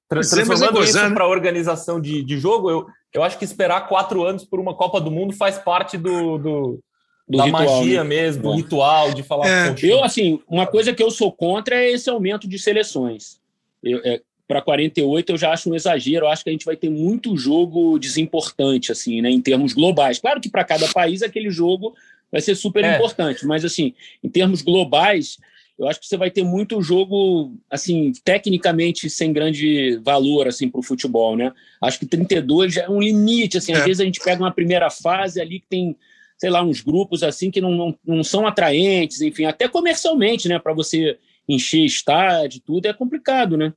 [0.08, 4.42] tra transformando isso para organização de, de jogo, eu, eu acho que esperar quatro anos
[4.44, 6.80] por uma Copa do Mundo faz parte do, do
[7.28, 8.08] do da ritual, magia né?
[8.08, 9.48] mesmo, do ritual, de falar.
[9.48, 9.74] É.
[9.82, 13.40] Eu, assim, uma coisa que eu sou contra é esse aumento de seleções.
[14.04, 16.26] É, Para 48 eu já acho um exagero.
[16.26, 20.18] Eu acho que a gente vai ter muito jogo desimportante, assim, né, em termos globais.
[20.18, 21.94] Claro que para cada país aquele jogo
[22.30, 22.94] vai ser super é.
[22.96, 25.38] importante, mas assim, em termos globais,
[25.78, 30.80] eu acho que você vai ter muito jogo, assim, tecnicamente sem grande valor, assim, para
[30.80, 31.52] o futebol, né?
[31.80, 33.72] Acho que 32 já é um limite, assim.
[33.72, 33.84] Às é.
[33.84, 35.96] vezes a gente pega uma primeira fase ali que tem
[36.38, 40.58] sei lá, uns grupos assim que não, não, não são atraentes, enfim, até comercialmente, né?
[40.58, 41.18] Para você
[41.48, 43.72] encher estádio, tudo é complicado, né?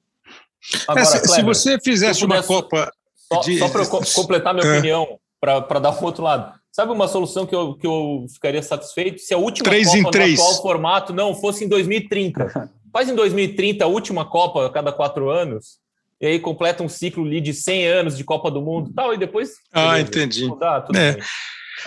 [0.87, 2.91] Agora, é, se, Kleber, se, você fizesse uma Copa.
[3.31, 3.59] Só, de...
[3.59, 4.77] só para completar minha é.
[4.77, 6.57] opinião, para dar um outro lado.
[6.71, 9.19] Sabe uma solução que eu, que eu ficaria satisfeito?
[9.19, 10.37] Se a última três Copa em três.
[10.37, 12.69] no atual formato não fosse em 2030.
[12.93, 15.79] Faz em 2030 a última Copa a cada quatro anos,
[16.19, 19.17] e aí completa um ciclo ali de 100 anos de Copa do Mundo tal, e
[19.17, 19.55] depois.
[19.71, 20.45] Ah, beleza, entendi.
[20.45, 21.17] Mudar, é.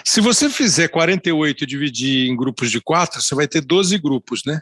[0.04, 4.42] Se você fizer 48 e dividir em grupos de quatro, você vai ter 12 grupos,
[4.44, 4.60] né?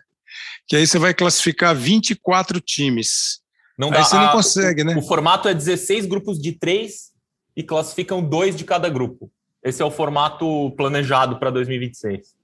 [0.67, 3.41] Que aí você vai classificar 24 times.
[3.79, 4.97] Não dá, aí você não consegue, né?
[4.97, 7.13] O formato é 16 grupos de três
[7.57, 9.31] e classificam dois de cada grupo.
[9.63, 12.37] Esse é o formato planejado para 2026.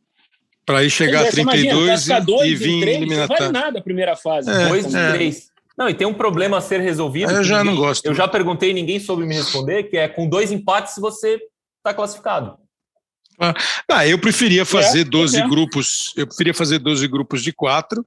[0.66, 3.44] Para aí chegar a 32 imagina, e, e vir eliminatório.
[3.44, 4.50] Não vale nada a primeira fase.
[4.50, 5.12] É, dois de é.
[5.12, 5.48] três.
[5.76, 7.30] Não, e tem um problema a ser resolvido.
[7.30, 8.06] Eu já ninguém, não gosto.
[8.06, 11.40] Eu já perguntei e ninguém soube me responder, que é com dois empates você
[11.78, 12.56] está classificado.
[13.88, 15.48] Ah, eu preferia fazer é, 12 é.
[15.48, 18.04] grupos, eu preferia fazer 12 grupos de quatro.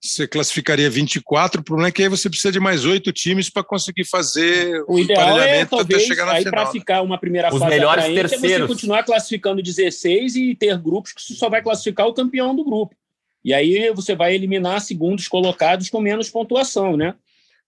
[0.00, 3.64] Você classificaria 24, o problema é que aí você precisa de mais oito times para
[3.64, 7.48] conseguir fazer o, o ideal é, talvez, até chegar na aí para ficar uma primeira
[7.48, 8.42] Os fase melhores terceiros.
[8.42, 12.62] é você continuar classificando 16 e ter grupos que só vai classificar o campeão do
[12.62, 12.94] grupo.
[13.42, 17.14] E aí você vai eliminar segundos colocados com menos pontuação, né?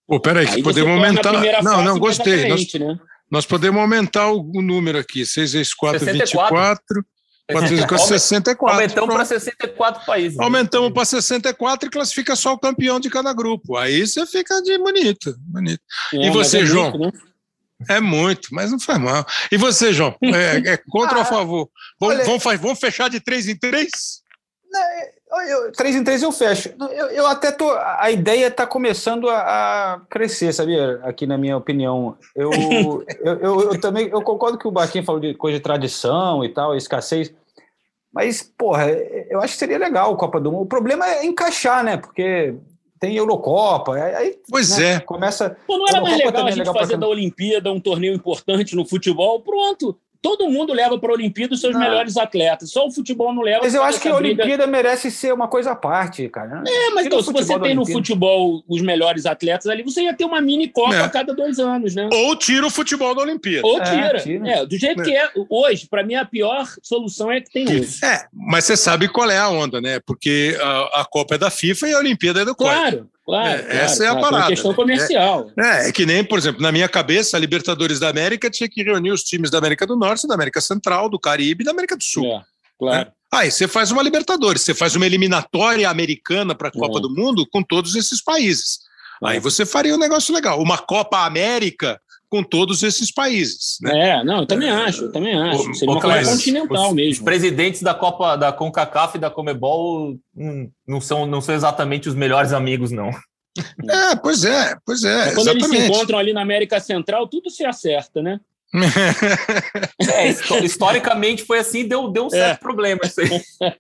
[0.07, 1.63] Pô, peraí, que podemos aumentar.
[1.63, 2.49] Não, não, gostei.
[2.49, 2.99] Nós, né?
[3.31, 6.45] Nós podemos aumentar o, número aqui: 6 vezes 4, 64.
[6.47, 7.07] 24.
[7.49, 8.75] 4 vezes 4, 64.
[8.75, 10.39] Aumentamos para 64 países.
[10.39, 13.77] Aumentamos para 64 e classifica só o campeão de cada grupo.
[13.77, 15.37] Aí você fica de bonito.
[15.39, 15.81] bonito.
[16.13, 16.91] É, e você, é João?
[16.91, 17.23] Muito, né?
[17.89, 19.25] É muito, mas não faz mal.
[19.53, 20.17] E você, João?
[20.23, 21.71] É, é contra ah, ou a favor?
[22.01, 23.91] Vamos, vamos, vamos, fechar de 3 em 3?
[25.49, 26.73] Eu, três em três eu fecho.
[26.79, 27.69] Eu, eu até tô.
[27.71, 31.01] A ideia está começando a, a, crescer, sabia?
[31.03, 32.17] Aqui na minha opinião.
[32.35, 32.51] Eu,
[33.21, 36.49] eu, eu, eu, também eu concordo que o Baquinho falou de coisa de tradição e
[36.49, 37.35] tal, escassez.
[38.13, 40.63] Mas, porra, eu acho que seria legal o Copa do Mundo.
[40.63, 41.97] O problema é encaixar, né?
[41.97, 42.55] Porque
[42.99, 45.01] tem Eurocopa, aí pois né, é.
[45.01, 45.57] começa.
[45.67, 48.87] Pô, não era mais legal a gente legal fazer da Olimpíada um torneio importante no
[48.87, 49.41] futebol?
[49.43, 51.81] Pronto, todo mundo leva para a Olimpíada os seus não.
[51.81, 52.73] melhores atletas.
[52.73, 53.61] Só o futebol não leva.
[53.63, 56.65] Mas eu acho que a Olimpíada merece ser uma coisa à parte, cara.
[56.67, 60.25] É, mas então, se você tem no futebol os melhores atletas ali, você ia ter
[60.25, 61.01] uma mini Copa é.
[61.01, 62.09] a cada dois anos, né?
[62.13, 63.65] Ou tira o futebol da Olimpíada.
[63.65, 64.17] Ou tira.
[64.17, 64.51] É, tira.
[64.51, 65.05] é do jeito é.
[65.05, 68.05] que é hoje, para mim a pior solução é que tem hoje.
[68.05, 70.01] É, mas você sabe qual é a onda, né?
[70.05, 72.75] Porque a, a Copa é da FIFA e a Olimpíada é do COI.
[72.75, 73.09] Claro.
[73.27, 74.37] Claro, é, claro, essa é a claro, parada.
[74.37, 74.77] É uma questão né?
[74.77, 75.51] comercial.
[75.59, 78.85] É, é, que nem, por exemplo, na minha cabeça, a Libertadores da América tinha que
[78.85, 81.97] reunir os times da América do Norte, da América Central, do Caribe e da América
[81.97, 82.25] do Sul.
[82.25, 82.43] É,
[82.79, 83.07] claro.
[83.07, 83.13] Né?
[83.35, 87.03] Aí você faz uma Libertadores, você faz uma eliminatória americana para a Copa é.
[87.03, 88.79] do Mundo com todos esses países.
[89.25, 90.63] Aí você faria um negócio legal.
[90.63, 93.79] Uma Copa América com todos esses países.
[93.81, 94.11] Né?
[94.11, 95.75] É, não, eu também acho, eu também acho.
[95.75, 97.13] Seria uma coisa continental os, mesmo.
[97.13, 102.09] Os presidentes da Copa da CONCACAF e da Comebol hum, não, são, não são exatamente
[102.09, 103.11] os melhores amigos, não.
[103.89, 105.33] É, pois é, pois é.
[105.33, 105.65] Quando exatamente.
[105.65, 108.39] eles se encontram ali na América Central, tudo se acerta, né?
[108.75, 110.29] É,
[110.65, 112.61] historicamente foi assim, deu, deu um certo é.
[112.61, 113.41] problema isso aí.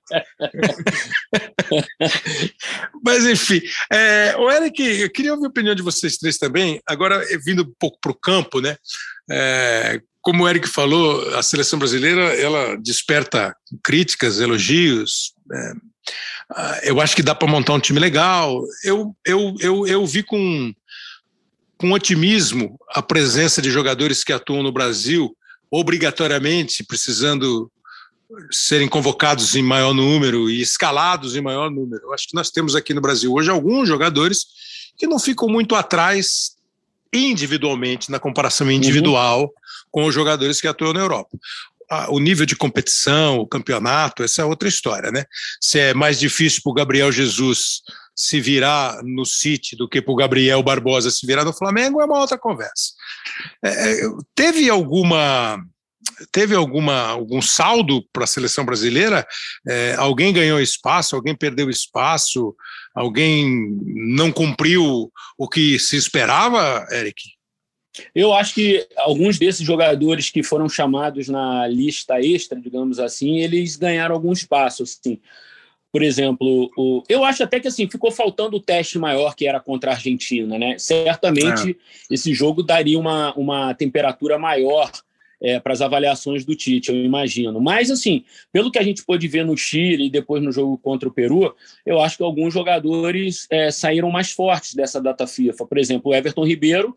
[3.05, 3.61] Mas enfim,
[3.93, 6.81] é, o Eric, eu queria ouvir a opinião de vocês três também.
[6.87, 8.77] Agora, vindo um pouco para o campo, né?
[9.31, 15.33] É, como o Eric falou, a seleção brasileira ela desperta críticas, elogios.
[15.53, 15.73] É,
[16.91, 18.63] eu acho que dá para montar um time legal.
[18.85, 20.73] Eu, eu, eu, eu vi com
[21.79, 25.37] com otimismo a presença de jogadores que atuam no Brasil,
[25.71, 27.71] obrigatoriamente precisando
[28.51, 32.03] serem convocados em maior número e escalados em maior número.
[32.05, 34.47] Eu acho que nós temos aqui no Brasil hoje alguns jogadores
[34.97, 36.57] que não ficam muito atrás
[37.13, 39.51] individualmente, na comparação individual uhum.
[39.91, 41.39] com os jogadores que atuam na Europa.
[42.09, 45.25] O nível de competição, o campeonato, essa é outra história, né?
[45.61, 47.83] Se é mais difícil para o Gabriel Jesus
[48.17, 52.07] se virar no City do que para o Gabriel Barbosa se virar no Flamengo é
[52.07, 52.93] uma outra conversa.
[53.63, 54.01] É, é
[54.35, 55.63] teve alguma
[56.33, 59.27] teve alguma algum saldo para a seleção brasileira?
[59.69, 61.15] É, alguém ganhou espaço?
[61.15, 62.55] Alguém perdeu espaço?
[62.95, 67.37] Alguém não cumpriu o que se esperava, Eric?
[68.15, 73.77] Eu acho que alguns desses jogadores que foram chamados na lista extra, digamos assim, eles
[73.77, 74.83] ganharam algum espaço.
[74.83, 75.21] Assim.
[75.97, 79.59] Por exemplo, o, eu acho até que assim ficou faltando o teste maior que era
[79.59, 80.79] contra a Argentina, né?
[80.79, 82.15] Certamente é.
[82.15, 84.93] esse jogo daria uma, uma temperatura maior
[85.41, 87.63] é, para as avaliações do Tite, eu imagino.
[87.63, 91.09] Mas, assim, pelo que a gente pôde ver no Chile e depois no jogo contra
[91.09, 95.65] o Peru, eu acho que alguns jogadores é, saíram mais fortes dessa data FIFA.
[95.65, 96.95] Por exemplo, o Everton Ribeiro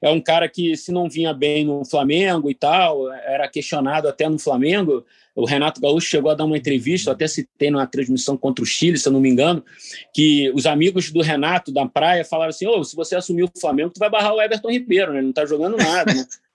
[0.00, 4.28] é um cara que, se não vinha bem no Flamengo e tal, era questionado até
[4.28, 8.62] no Flamengo, o Renato Gaúcho chegou a dar uma entrevista, até citei numa transmissão contra
[8.62, 9.64] o Chile, se eu não me engano,
[10.12, 13.90] que os amigos do Renato da praia falaram assim: oh, se você assumir o Flamengo,
[13.90, 15.18] tu vai barrar o Everton Ribeiro, né?
[15.18, 16.26] Ele não tá jogando nada, né?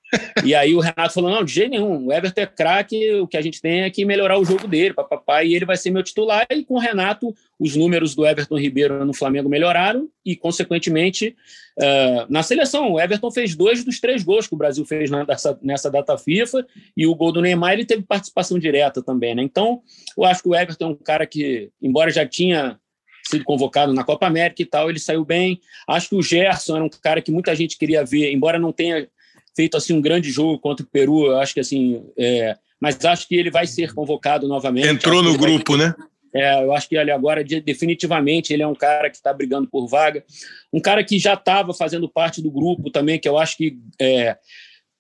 [0.44, 3.38] E aí o Renato falou: não, de jeito nenhum, o Everton é craque, o que
[3.38, 6.04] a gente tem é que melhorar o jogo dele, papapá, e ele vai ser meu
[6.04, 6.46] titular.
[6.50, 11.36] E com o Renato, os números do Everton Ribeiro no Flamengo melhoraram, e, consequentemente,
[11.80, 15.58] uh, na seleção, o Everton fez dois dos três gols que o Brasil fez nessa,
[15.62, 19.44] nessa data FIFA, e o gol do Neymar ele teve participação direta também, né?
[19.44, 19.82] Então,
[20.18, 22.80] eu acho que o Everton é um cara que, embora já tinha
[23.26, 25.60] sido convocado na Copa América e tal, ele saiu bem.
[25.88, 29.08] Acho que o Gerson era um cara que muita gente queria ver, embora não tenha
[29.56, 33.28] feito assim um grande jogo contra o Peru, eu acho que assim, é, mas acho
[33.28, 34.88] que ele vai ser convocado novamente.
[34.88, 35.88] Entrou no grupo, vai...
[35.88, 35.96] né?
[36.36, 39.88] É, eu acho que ele agora definitivamente ele é um cara que está brigando por
[39.88, 40.26] vaga,
[40.72, 44.36] um cara que já estava fazendo parte do grupo também, que eu acho que é,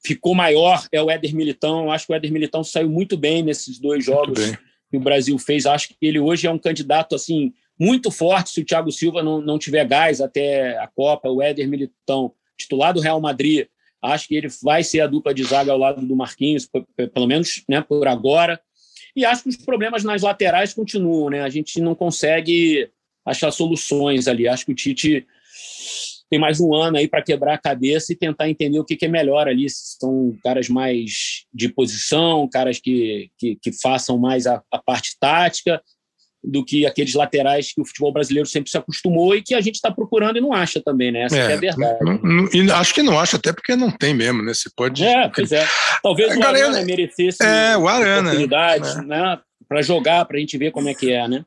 [0.05, 1.85] ficou maior é o Éder Militão.
[1.85, 4.51] Eu acho que o Éder Militão saiu muito bem nesses dois jogos
[4.91, 5.65] que o Brasil fez.
[5.65, 9.41] Acho que ele hoje é um candidato assim muito forte se o Thiago Silva não,
[9.41, 11.29] não tiver gás até a Copa.
[11.29, 13.65] O Éder Militão, titular do Real Madrid,
[14.03, 16.69] Acho que ele vai ser a dupla de zaga ao lado do Marquinhos,
[17.13, 18.59] pelo menos né, por agora.
[19.15, 21.41] E acho que os problemas nas laterais continuam, né?
[21.41, 22.89] A gente não consegue
[23.25, 24.47] achar soluções ali.
[24.47, 25.25] Acho que o Tite
[26.29, 29.05] tem mais um ano aí para quebrar a cabeça e tentar entender o que, que
[29.05, 29.67] é melhor ali.
[29.69, 35.81] São caras mais de posição, caras que, que, que façam mais a, a parte tática,
[36.43, 39.75] do que aqueles laterais que o futebol brasileiro sempre se acostumou e que a gente
[39.75, 41.23] está procurando e não acha também, né?
[41.23, 41.99] Essa é, é a verdade.
[42.53, 44.53] e acho que não acha, até porque não tem mesmo, né?
[44.53, 45.03] Você pode.
[45.03, 45.65] É, pois é.
[46.01, 49.01] Talvez o Arana merecesse é, o Arana, oportunidade, é.
[49.03, 49.39] né?
[49.67, 51.45] Para jogar, para a gente ver como é que é, né?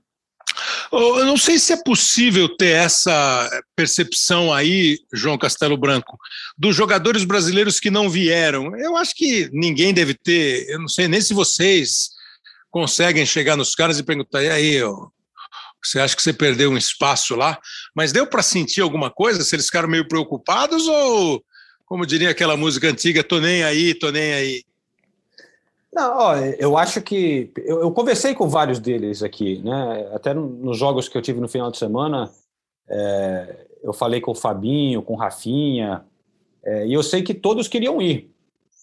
[0.91, 6.17] Eu não sei se é possível ter essa percepção aí, João Castelo Branco,
[6.57, 8.75] dos jogadores brasileiros que não vieram.
[8.77, 12.16] Eu acho que ninguém deve ter, eu não sei nem se vocês
[12.71, 15.09] conseguem chegar nos caras e perguntar: e aí, ó,
[15.83, 17.59] você acha que você perdeu um espaço lá?
[17.95, 19.43] Mas deu para sentir alguma coisa?
[19.43, 21.43] Se eles ficaram meio preocupados ou,
[21.85, 24.65] como diria aquela música antiga, tô nem aí, tô nem aí?
[25.93, 27.51] Não, ó, eu acho que.
[27.57, 30.11] Eu, eu, conversei com vários deles aqui, né?
[30.13, 32.31] Até nos jogos que eu tive no final de semana,
[32.89, 36.05] é, eu falei com o Fabinho, com o Rafinha,
[36.65, 38.31] é, e eu sei que todos queriam ir.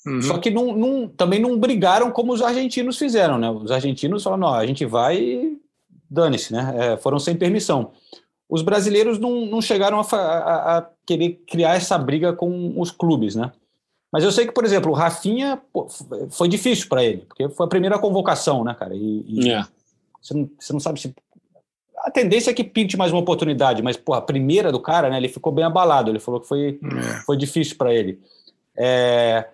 [0.06, 0.22] Uhum.
[0.22, 3.50] Só que não, não, também não brigaram como os argentinos fizeram, né?
[3.50, 5.58] Os argentinos falaram: não, a gente vai e
[6.10, 6.74] dane-se, né?
[6.78, 7.92] É, foram sem permissão.
[8.50, 13.36] Os brasileiros não, não chegaram a, a, a querer criar essa briga com os clubes,
[13.36, 13.52] né?
[14.12, 15.88] Mas eu sei que, por exemplo, o Rafinha pô,
[16.30, 18.94] foi difícil para ele, porque foi a primeira convocação, né, cara?
[18.94, 19.66] E, e é.
[20.22, 21.16] você, não, você não sabe se.
[21.98, 25.18] A tendência é que pinte mais uma oportunidade, mas, pô, a primeira do cara, né,
[25.18, 26.12] ele ficou bem abalado.
[26.12, 27.24] Ele falou que foi, é.
[27.26, 28.20] foi difícil para ele.
[28.78, 29.48] É...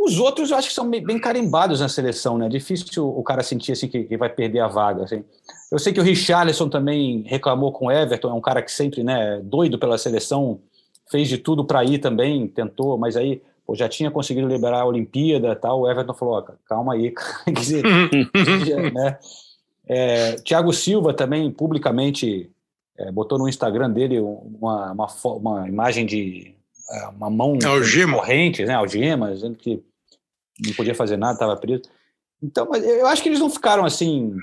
[0.00, 2.48] Os outros eu acho que são bem, carimbados na seleção, né?
[2.48, 5.04] Difícil o cara sentir assim que, vai perder a vaga.
[5.04, 5.22] Assim.
[5.70, 9.04] Eu sei que o Richarlison também reclamou com o Everton, é um cara que sempre,
[9.04, 10.58] né, doido pela seleção,
[11.10, 14.86] fez de tudo para ir também, tentou, mas aí pô, já tinha conseguido liberar a
[14.86, 17.12] Olimpíada tal, o Everton falou, calma aí,
[17.44, 17.82] quer dizer,
[18.94, 19.18] né?
[19.86, 22.50] É, Tiago Silva também publicamente
[22.96, 26.54] é, botou no Instagram dele uma, uma, uma imagem de
[26.90, 28.16] é, uma mão Algema.
[28.16, 29.84] corrente, né, algema, dizendo que
[30.64, 31.82] não podia fazer nada, estava preso.
[32.42, 34.36] Então, eu acho que eles não ficaram assim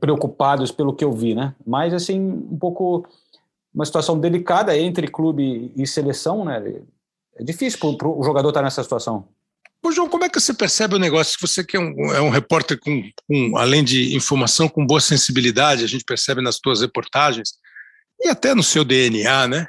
[0.00, 1.54] preocupados pelo que eu vi, né?
[1.66, 3.06] Mas assim um pouco
[3.74, 6.82] uma situação delicada entre clube e seleção, né?
[7.36, 9.26] É difícil para o jogador estar nessa situação.
[9.82, 11.36] Ô, João, como é que você percebe o negócio?
[11.40, 15.84] Você que é um, é um repórter com, com, além de informação, com boa sensibilidade,
[15.84, 17.54] a gente percebe nas suas reportagens,
[18.18, 19.66] e até no seu DNA, né?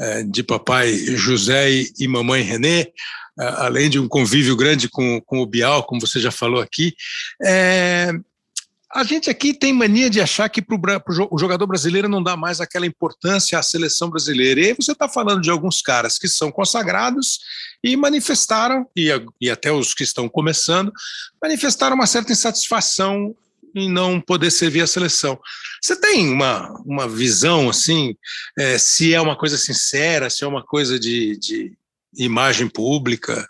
[0.00, 5.40] É, de papai José e mamãe Renê, é, além de um convívio grande com, com
[5.40, 6.94] o Bial, como você já falou aqui.
[7.42, 8.10] É,
[8.94, 10.62] a gente aqui tem mania de achar que
[11.30, 14.60] o jogador brasileiro não dá mais aquela importância à seleção brasileira.
[14.60, 17.40] E aí você está falando de alguns caras que são consagrados
[17.82, 19.08] e manifestaram, e,
[19.40, 20.92] e até os que estão começando,
[21.40, 23.34] manifestaram uma certa insatisfação
[23.74, 25.38] em não poder servir a seleção.
[25.80, 28.16] Você tem uma, uma visão, assim,
[28.58, 31.76] é, se é uma coisa sincera, se é uma coisa de, de
[32.16, 33.48] imagem pública?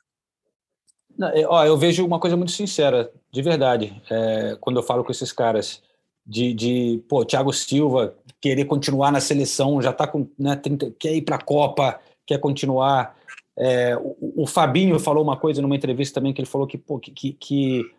[1.16, 4.00] Não, eu, ó, eu vejo uma coisa muito sincera de verdade.
[4.10, 5.82] É, quando eu falo com esses caras
[6.26, 11.14] de, de pô, Thiago Silva querer continuar na seleção, já tá com, né, 30, quer
[11.14, 13.16] ir para a Copa, quer continuar.
[13.56, 16.98] É, o, o, Fabinho falou uma coisa numa entrevista também que ele falou que, pô,
[16.98, 17.90] que, que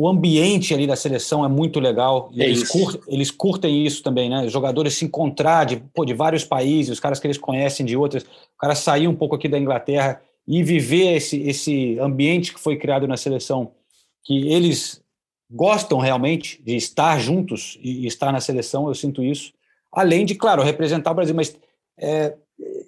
[0.00, 2.30] o ambiente ali da seleção é muito legal.
[2.32, 4.46] E é eles, curtem, eles curtem isso também, né?
[4.46, 7.96] Os jogadores se encontrar de, pô, de vários países, os caras que eles conhecem de
[7.96, 12.60] outros, o cara sair um pouco aqui da Inglaterra e viver esse, esse ambiente que
[12.60, 13.72] foi criado na seleção
[14.24, 15.02] que eles
[15.50, 19.52] gostam realmente de estar juntos e estar na seleção, eu sinto isso.
[19.90, 21.58] Além de, claro, representar o Brasil, mas
[21.98, 22.36] é,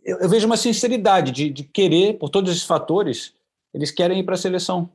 [0.04, 3.32] eu, eu, vejo uma sinceridade de, de, querer, por todos esses fatores,
[3.74, 4.90] eles querem ir para a seleção.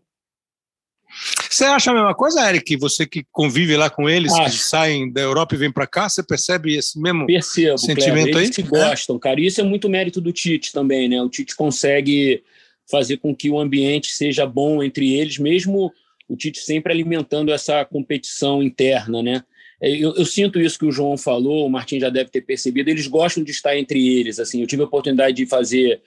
[1.49, 2.75] Você acha a mesma coisa, Eric?
[2.77, 4.57] Você que convive lá com eles, Acho.
[4.57, 8.37] que saem da Europa e vêm para cá, você percebe esse mesmo Percebo, sentimento Cleber,
[8.37, 8.43] aí?
[8.43, 9.39] Eles que gostam, cara.
[9.39, 11.21] E isso é muito mérito do Tite também, né?
[11.21, 12.43] O Tite consegue
[12.89, 15.91] fazer com que o ambiente seja bom entre eles, mesmo
[16.27, 19.43] o Tite sempre alimentando essa competição interna, né?
[19.81, 22.89] É, eu, eu, sinto isso que o João falou, o Martin já deve ter percebido,
[22.89, 26.01] eles gostam de estar entre eles, assim, eu tive a oportunidade de fazer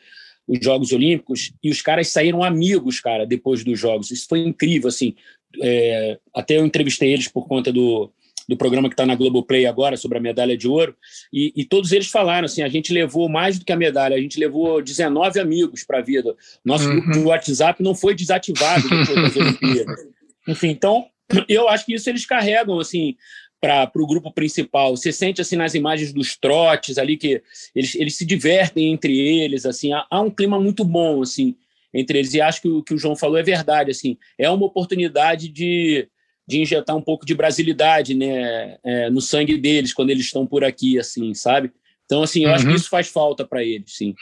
[0.49, 4.89] os Jogos Olímpicos e os caras saíram amigos, cara, depois dos Jogos, isso foi incrível,
[4.89, 5.15] assim,
[5.61, 8.11] é, até eu entrevistei eles por conta do,
[8.49, 10.97] do programa que está na Globoplay agora, sobre a medalha de ouro,
[11.33, 14.21] e, e, todos eles falaram assim: a gente levou mais do que a medalha, a
[14.21, 16.35] gente levou 19 amigos para a vida.
[16.65, 16.97] Nosso uhum.
[16.97, 20.07] grupo de WhatsApp não foi desativado depois das Olimpíadas.
[20.47, 21.07] Enfim, então,
[21.47, 23.17] eu acho que isso eles carregam, assim,
[23.61, 24.97] para o grupo principal.
[24.97, 27.43] Você sente assim nas imagens dos trotes ali que
[27.75, 31.57] eles, eles se divertem entre eles, assim, há, há um clima muito bom assim
[31.93, 34.67] entre eles e acho que o que o João falou é verdade, assim, é uma
[34.67, 36.09] oportunidade de
[36.47, 40.65] de injetar um pouco de brasilidade né, é, no sangue deles quando eles estão por
[40.65, 41.71] aqui, assim, sabe?
[42.07, 42.55] Então, assim, eu uhum.
[42.55, 42.77] acho que uhum.
[42.77, 44.15] isso faz falta para eles, sim.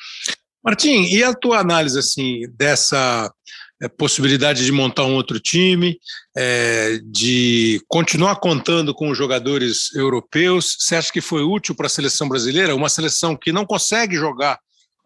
[0.61, 3.32] Martim, e a tua análise assim dessa
[3.83, 5.99] é, possibilidade de montar um outro time,
[6.37, 10.77] é, de continuar contando com os jogadores europeus?
[10.79, 14.59] Você acha que foi útil para a seleção brasileira, uma seleção que não consegue jogar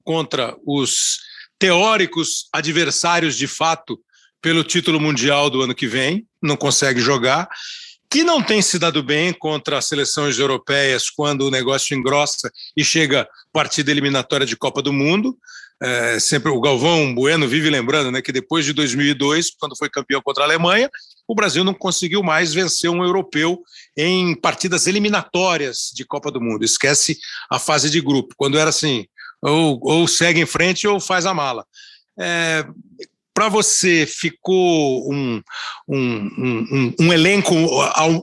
[0.05, 1.19] contra os
[1.59, 4.01] teóricos adversários de fato
[4.41, 7.49] pelo título mundial do ano que vem, não consegue jogar.
[8.13, 12.83] que não tem se dado bem contra as seleções europeias quando o negócio engrossa e
[12.83, 15.39] chega partida eliminatória de Copa do Mundo.
[15.83, 20.21] É, sempre o Galvão Bueno vive lembrando né, que depois de 2002, quando foi campeão
[20.21, 20.91] contra a Alemanha,
[21.27, 23.63] o Brasil não conseguiu mais vencer um europeu
[23.97, 26.65] em partidas eliminatórias de Copa do Mundo.
[26.65, 27.19] Esquece
[27.51, 29.07] a fase de grupo, quando era assim,
[29.41, 31.65] ou, ou segue em frente ou faz a mala.
[32.19, 32.67] É,
[33.33, 35.41] para você ficou um,
[35.89, 37.55] um, um, um, elenco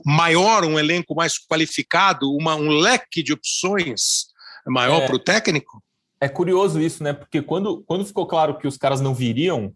[0.06, 4.26] maior, um elenco mais qualificado, uma, um leque de opções
[4.66, 5.82] maior é, para o técnico?
[6.20, 7.12] É curioso isso, né?
[7.12, 9.72] Porque quando, quando ficou claro que os caras não viriam,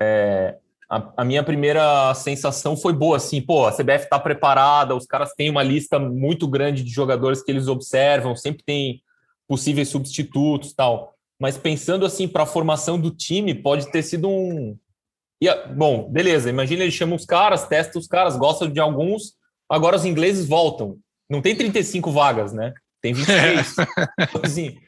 [0.00, 0.56] é,
[0.88, 5.32] a, a, minha primeira sensação foi boa, assim, pô, a CBF está preparada, os caras
[5.34, 9.02] têm uma lista muito grande de jogadores que eles observam, sempre tem
[9.46, 14.76] possíveis substitutos tal mas pensando assim para a formação do time, pode ter sido um.
[15.40, 19.34] E, bom, beleza, imagina ele chama os caras, testa os caras, gosta de alguns,
[19.68, 20.98] agora os ingleses voltam.
[21.28, 22.72] Não tem 35 vagas, né?
[23.02, 23.76] Tem 26.
[24.18, 24.78] então, assim,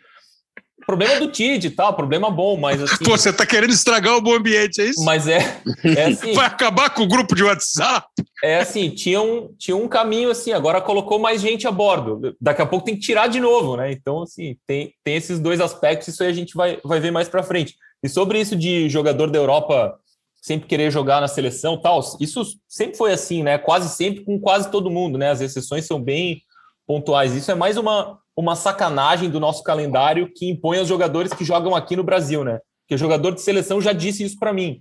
[0.89, 2.97] problema do Tite e tal, problema bom, mas assim.
[3.05, 5.05] Pô, você tá querendo estragar o bom ambiente, é isso?
[5.05, 5.61] Mas é.
[5.85, 8.09] é assim, Vai acabar com o grupo de WhatsApp?
[8.43, 12.35] É assim, tinha um, tinha um caminho assim, agora colocou mais gente a bordo.
[12.41, 13.93] Daqui a pouco tem que tirar de novo, né?
[13.93, 17.29] Então, assim, tem, tem esses dois aspectos, isso aí a gente vai, vai ver mais
[17.29, 17.75] para frente.
[18.03, 19.95] E sobre isso de jogador da Europa
[20.41, 23.59] sempre querer jogar na seleção tal, isso sempre foi assim, né?
[23.59, 25.29] Quase sempre com quase todo mundo, né?
[25.29, 26.41] As exceções são bem
[26.87, 27.35] pontuais.
[27.35, 31.75] Isso é mais uma, uma sacanagem do nosso calendário que impõe aos jogadores que jogam
[31.75, 32.61] aqui no Brasil, né?
[32.83, 34.81] Porque o jogador de seleção já disse isso para mim.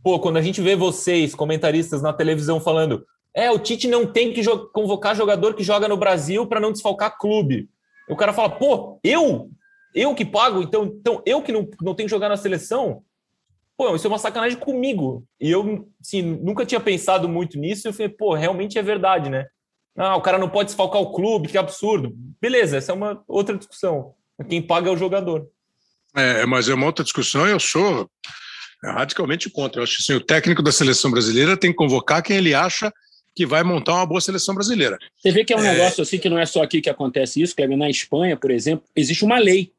[0.00, 4.32] Pô, quando a gente vê vocês, comentaristas na televisão, falando é, o Tite não tem
[4.32, 7.68] que jo convocar jogador que joga no Brasil para não desfalcar clube.
[8.08, 9.50] O cara fala, pô, eu?
[9.92, 10.62] Eu que pago?
[10.62, 13.02] Então, então eu que não, não tenho que jogar na seleção?
[13.76, 15.24] Pô, isso é uma sacanagem comigo.
[15.40, 17.88] E eu, assim, nunca tinha pensado muito nisso.
[17.88, 19.46] E eu falei, pô, realmente é verdade, né?
[19.96, 22.12] Ah, o cara não pode desfalcar o clube, que absurdo.
[22.40, 24.14] Beleza, essa é uma outra discussão.
[24.48, 25.48] Quem paga é o jogador.
[26.16, 28.08] É, mas é uma outra discussão e eu sou
[28.82, 29.80] radicalmente contra.
[29.80, 32.92] Eu acho que assim, o técnico da seleção brasileira tem que convocar quem ele acha
[33.34, 34.96] que vai montar uma boa seleção brasileira.
[35.16, 35.72] Você vê que é um é...
[35.72, 37.76] negócio assim que não é só aqui que acontece isso, Cleber.
[37.76, 39.72] Na Espanha, por exemplo, existe uma lei.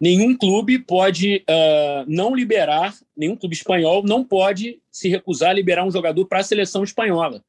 [0.00, 5.84] Nenhum clube pode uh, não liberar, nenhum clube espanhol não pode se recusar a liberar
[5.84, 7.42] um jogador para a seleção espanhola.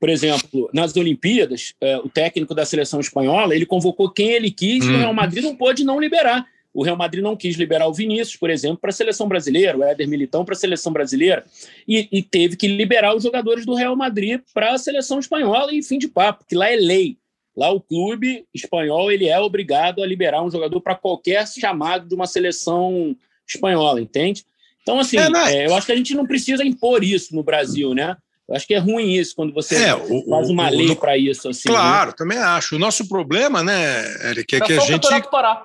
[0.00, 4.84] Por exemplo, nas Olimpíadas, eh, o técnico da seleção espanhola ele convocou quem ele quis
[4.84, 4.92] hum.
[4.92, 6.46] e o Real Madrid não pôde não liberar.
[6.72, 9.84] O Real Madrid não quis liberar o Vinícius, por exemplo, para a seleção brasileira, o
[9.84, 11.44] Éder Militão para a seleção brasileira,
[11.86, 15.82] e, e, teve que liberar os jogadores do Real Madrid para a seleção espanhola e
[15.82, 17.18] fim de papo, que lá é lei.
[17.56, 22.14] Lá o clube espanhol ele é obrigado a liberar um jogador para qualquer chamado de
[22.14, 24.44] uma seleção espanhola, entende?
[24.82, 27.92] Então, assim, é, é, eu acho que a gente não precisa impor isso no Brasil,
[27.94, 28.16] né?
[28.50, 31.16] Eu acho que é ruim isso quando você é, o, faz uma o, lei para
[31.16, 31.48] isso.
[31.48, 31.74] Assim, né?
[31.74, 32.14] claro, né?
[32.18, 32.74] também acho.
[32.74, 35.08] O nosso problema, né, Eric, é, é que a gente.
[35.30, 35.64] Parar.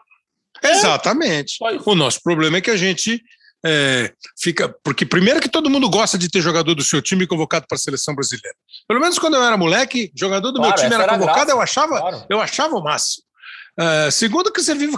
[0.63, 1.57] Exatamente.
[1.63, 1.79] É.
[1.83, 3.23] O nosso problema é que a gente
[3.65, 4.73] é, fica.
[4.83, 7.79] Porque, primeiro, que todo mundo gosta de ter jogador do seu time convocado para a
[7.79, 8.55] seleção brasileira.
[8.87, 11.59] Pelo menos quando eu era moleque, jogador do claro, meu time era, era convocado, eu
[11.59, 12.25] achava, claro.
[12.29, 13.24] eu achava o máximo.
[13.77, 14.93] Uh, segundo, que você vive.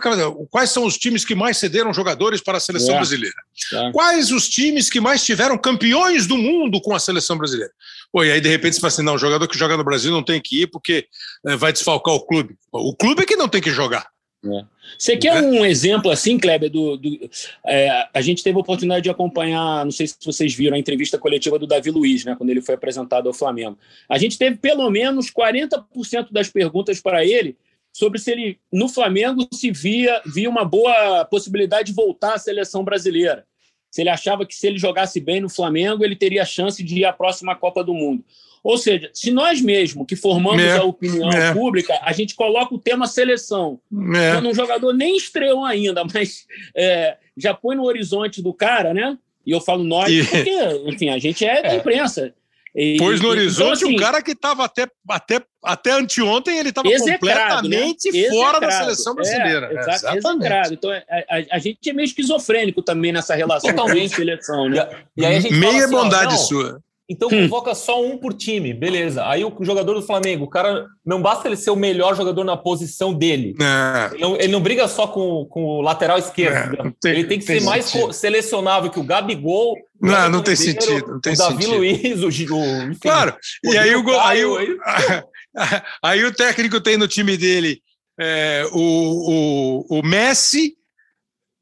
[0.51, 2.97] Quais são os times que mais cederam jogadores para a seleção é.
[2.97, 3.35] brasileira?
[3.73, 3.91] É.
[3.91, 7.73] Quais os times que mais tiveram campeões do mundo com a seleção brasileira?
[8.11, 10.11] Pô, e aí, de repente, você fala assim: não, o jogador que joga no Brasil
[10.11, 11.07] não tem que ir porque
[11.43, 12.55] uh, vai desfalcar o clube.
[12.71, 14.07] O clube é que não tem que jogar.
[14.45, 14.65] É.
[14.97, 15.45] Você quer é.
[15.45, 16.69] um exemplo assim, Kleber?
[16.69, 17.29] Do, do
[17.65, 21.17] é, a gente teve a oportunidade de acompanhar, não sei se vocês viram a entrevista
[21.17, 23.77] coletiva do Davi Luiz, né, quando ele foi apresentado ao Flamengo.
[24.07, 27.57] A gente teve pelo menos 40% das perguntas para ele
[27.97, 32.83] sobre se ele, no Flamengo, se via, via uma boa possibilidade de voltar à seleção
[32.83, 33.43] brasileira.
[33.89, 37.05] Se ele achava que se ele jogasse bem no Flamengo, ele teria chance de ir
[37.05, 38.23] à próxima Copa do Mundo.
[38.63, 41.51] Ou seja, se nós mesmos que formamos é, a opinião é.
[41.55, 43.79] pública, a gente coloca o tema seleção.
[44.15, 44.33] É.
[44.33, 46.45] Quando um jogador nem estreou ainda, mas
[46.75, 49.17] é, já põe no horizonte do cara, né?
[49.43, 50.23] E eu falo nós, e...
[50.23, 51.77] porque, enfim, a gente é da é.
[51.77, 52.31] imprensa.
[52.77, 56.69] E, Pôs no horizonte então, assim, um cara que estava até, até, até anteontem, ele
[56.69, 56.95] estava né?
[56.99, 58.29] completamente né?
[58.29, 59.67] fora da seleção brasileira.
[59.71, 60.73] É, exa exatamente.
[60.75, 64.69] Então, é, a, a, gente é meio esquizofrênico também nessa relação com a seleção.
[64.69, 64.87] Né?
[65.17, 66.79] E, aí a gente Meia assim, bondade ó, sua.
[67.09, 67.43] Então hum.
[67.43, 69.25] convoca só um por time, beleza.
[69.27, 72.57] Aí o jogador do Flamengo, o cara não basta ele ser o melhor jogador na
[72.57, 73.55] posição dele.
[73.61, 74.13] É.
[74.13, 76.87] Ele, não, ele, não, briga só com, com o lateral esquerdo.
[76.87, 78.07] É, tem, ele tem que tem ser sentido.
[78.07, 79.75] mais selecionável que o Gabigol.
[80.01, 81.07] Não, não tem sentido.
[81.07, 81.77] Não tem o Davi sentido.
[81.77, 83.35] Luiz, o, o enfim, Claro.
[83.65, 85.23] O e aí o, Caio, aí, o, aí...
[86.03, 87.81] aí o técnico tem no time dele
[88.19, 90.75] é, o, o, o Messi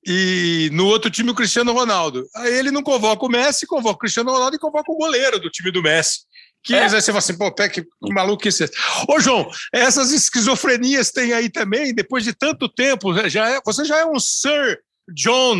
[0.06, 2.28] e no outro time o Cristiano Ronaldo.
[2.36, 5.49] Aí ele não convoca o Messi, convoca o Cristiano Ronaldo e convoca o goleiro do
[5.49, 6.20] time do Messi,
[6.64, 6.88] Que é.
[6.88, 8.66] você fala assim, pô, que, que maluquice.
[8.66, 8.70] É
[9.10, 13.99] Ô, João, essas esquizofrenias tem aí também, depois de tanto tempo, já é, você já
[13.99, 14.80] é um Sir
[15.14, 15.58] John,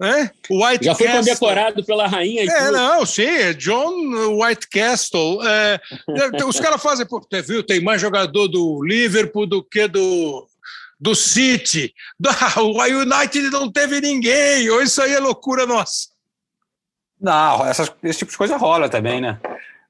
[0.00, 0.30] né?
[0.50, 1.24] White Já foi Castle.
[1.24, 2.42] condecorado pela rainha.
[2.42, 3.92] é, não, sim, é John
[4.40, 5.40] White Castle.
[5.46, 5.80] É,
[6.38, 7.62] é os caras fazem, pô, viu?
[7.62, 10.46] Tem mais jogador do Liverpool do que do,
[10.98, 11.94] do City.
[12.56, 14.68] O United não teve ninguém.
[14.70, 16.08] Ou isso aí é loucura nossa.
[17.20, 19.38] Não, essas, esse tipo de coisa rola também, né?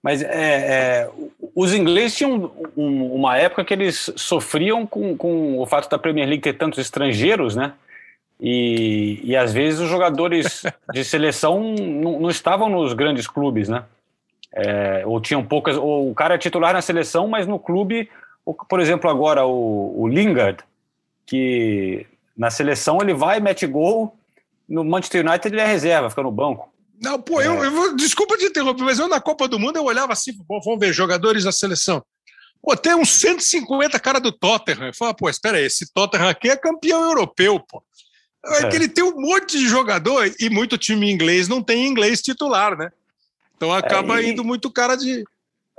[0.03, 1.11] Mas é, é,
[1.55, 6.27] os ingleses tinham um, uma época que eles sofriam com, com o fato da Premier
[6.27, 7.73] League ter tantos estrangeiros, né?
[8.41, 13.85] E, e às vezes os jogadores de seleção não, não estavam nos grandes clubes, né?
[14.55, 15.77] É, ou tinham poucas.
[15.77, 18.09] Ou o cara é titular na seleção, mas no clube,
[18.69, 20.63] por exemplo, agora o, o Lingard,
[21.29, 24.19] que na seleção ele vai, mete gol,
[24.67, 26.73] no Manchester United ele é reserva, fica no banco.
[27.01, 27.47] Não, pô, é.
[27.47, 30.59] eu, eu desculpa te interromper, mas eu na Copa do Mundo eu olhava assim, bom,
[30.65, 32.03] vamos ver, jogadores da seleção.
[32.63, 34.87] Pô, tem uns 150 cara do Tottenham.
[34.87, 37.83] Eu falo, pô, espera aí, esse Tottenham aqui é campeão europeu, pô.
[38.45, 42.23] É que ele tem um monte de jogador e muito time inglês não tem inglês
[42.23, 42.91] titular, né?
[43.57, 44.31] Então acaba é, e...
[44.31, 45.25] indo muito cara de.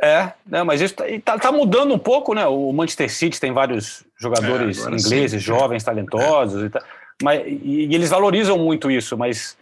[0.02, 0.96] É, né, mas isso
[1.26, 2.46] tá, tá, mudando um pouco, né?
[2.48, 5.48] O Manchester City tem vários jogadores é, ingleses, sim.
[5.48, 6.82] jovens, talentosos, e, tal,
[7.22, 9.58] mas, e, e, eles valorizam muito isso, mas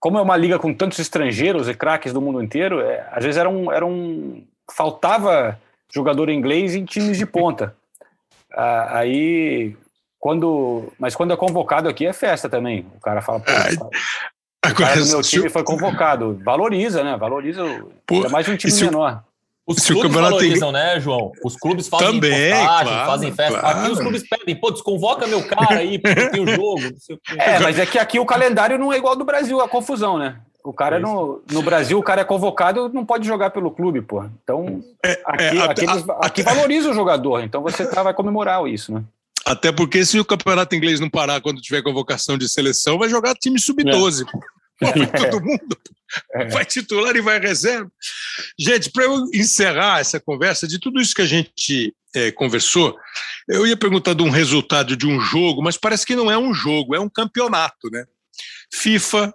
[0.00, 3.38] como é uma liga com tantos estrangeiros e craques do mundo inteiro, é, às vezes
[3.38, 4.42] era um, era um.
[4.72, 5.60] faltava
[5.92, 7.74] jogador inglês em times de ponta.
[8.56, 9.76] Ah, aí
[10.20, 12.86] quando, mas quando é convocado aqui é festa também.
[12.96, 16.40] O cara fala, pô, o cara do meu time foi convocado.
[16.44, 17.16] Valoriza, né?
[17.16, 17.62] Valoriza.
[18.06, 19.24] Pô, é mais um time menor.
[19.66, 20.82] Os se clubes valorizam, tem...
[20.82, 21.32] né, João?
[21.42, 23.60] Os clubes fazem Também, postagem, claro, fazem festa.
[23.60, 23.78] Claro.
[23.78, 26.82] Aqui os clubes pedem, pô, desconvoca meu cara aí, porque tem o jogo.
[27.38, 30.18] É, mas é que aqui o calendário não é igual ao do Brasil, a confusão,
[30.18, 30.36] né?
[30.62, 34.24] O cara no, no Brasil, o cara é convocado, não pode jogar pelo clube, pô.
[34.42, 38.66] Então, é, aqui, é, aqui, eles, aqui valoriza o jogador, então você tá, vai comemorar
[38.66, 39.02] isso, né?
[39.44, 43.34] Até porque se o campeonato inglês não parar quando tiver convocação de seleção, vai jogar
[43.34, 44.26] time sub-12.
[44.26, 44.53] É.
[45.16, 45.76] todo mundo
[46.34, 46.46] é.
[46.46, 47.90] vai titular e vai reserva.
[48.58, 52.96] Gente, para eu encerrar essa conversa, de tudo isso que a gente é, conversou,
[53.48, 56.54] eu ia perguntar de um resultado de um jogo, mas parece que não é um
[56.54, 58.04] jogo, é um campeonato, né?
[58.72, 59.34] FIFA,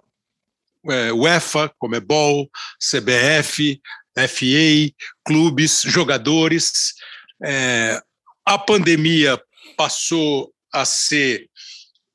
[0.88, 3.80] é, UEFA, Comebol, CBF,
[4.16, 4.94] FA,
[5.24, 6.94] clubes, jogadores.
[7.42, 8.00] É,
[8.44, 9.40] a pandemia
[9.76, 11.48] passou a ser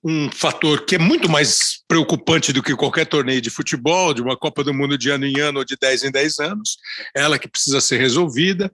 [0.07, 4.37] um fator que é muito mais preocupante do que qualquer torneio de futebol, de uma
[4.37, 6.77] Copa do Mundo de ano em ano ou de 10 em 10 anos,
[7.15, 8.71] ela que precisa ser resolvida.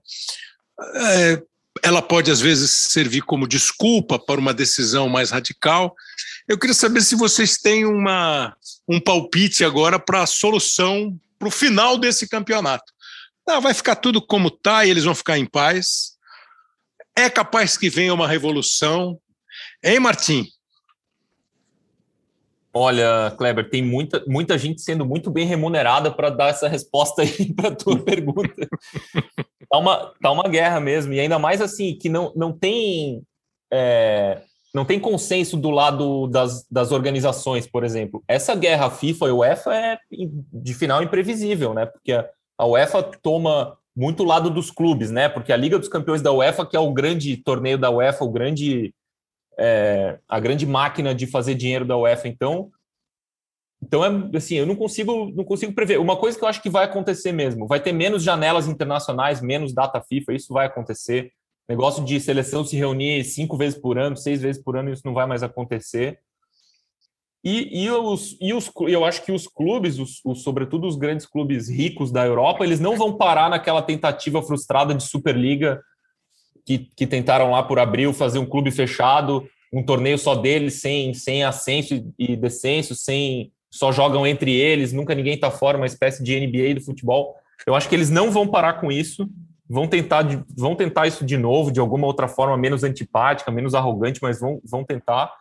[0.94, 1.42] É,
[1.82, 5.94] ela pode, às vezes, servir como desculpa para uma decisão mais radical.
[6.46, 8.54] Eu queria saber se vocês têm uma,
[8.86, 12.92] um palpite agora para a solução, para o final desse campeonato.
[13.48, 16.12] Ah, vai ficar tudo como está e eles vão ficar em paz.
[17.16, 19.18] É capaz que venha uma revolução.
[19.82, 20.46] Hein, Martim?
[22.74, 27.52] Olha, Kleber, tem muita, muita gente sendo muito bem remunerada para dar essa resposta aí
[27.54, 28.66] para a tua pergunta.
[29.68, 33.22] Tá uma, tá uma guerra mesmo, e ainda mais assim, que não, não tem.
[33.70, 34.40] É,
[34.74, 38.24] não tem consenso do lado das, das organizações, por exemplo.
[38.26, 41.84] Essa guerra FIFA e UEFA é de final imprevisível, né?
[41.84, 45.28] Porque a, a UEFA toma muito lado dos clubes, né?
[45.28, 48.30] Porque a Liga dos Campeões da UEFA, que é o grande torneio da UEFA, o
[48.30, 48.94] grande
[49.58, 52.70] é, a grande máquina de fazer dinheiro da UEFA, então
[53.84, 55.98] então é assim, eu não consigo não consigo prever.
[55.98, 59.74] Uma coisa que eu acho que vai acontecer mesmo, vai ter menos janelas internacionais, menos
[59.74, 61.32] data FIFA, isso vai acontecer.
[61.68, 65.14] Negócio de seleção se reunir cinco vezes por ano, seis vezes por ano, isso não
[65.14, 66.20] vai mais acontecer.
[67.44, 71.26] E, e, os, e os, eu acho que os clubes, os, os, sobretudo os grandes
[71.26, 75.82] clubes ricos da Europa, eles não vão parar naquela tentativa frustrada de Superliga
[76.64, 81.14] que, que tentaram lá por abril fazer um clube fechado, um torneio só deles, sem,
[81.14, 86.22] sem ascenso e descenso, sem só jogam entre eles, nunca ninguém está fora, uma espécie
[86.22, 87.34] de NBA do futebol.
[87.66, 89.26] Eu acho que eles não vão parar com isso,
[89.68, 94.20] vão tentar, vão tentar isso de novo, de alguma outra forma menos antipática, menos arrogante,
[94.20, 95.32] mas vão, vão tentar.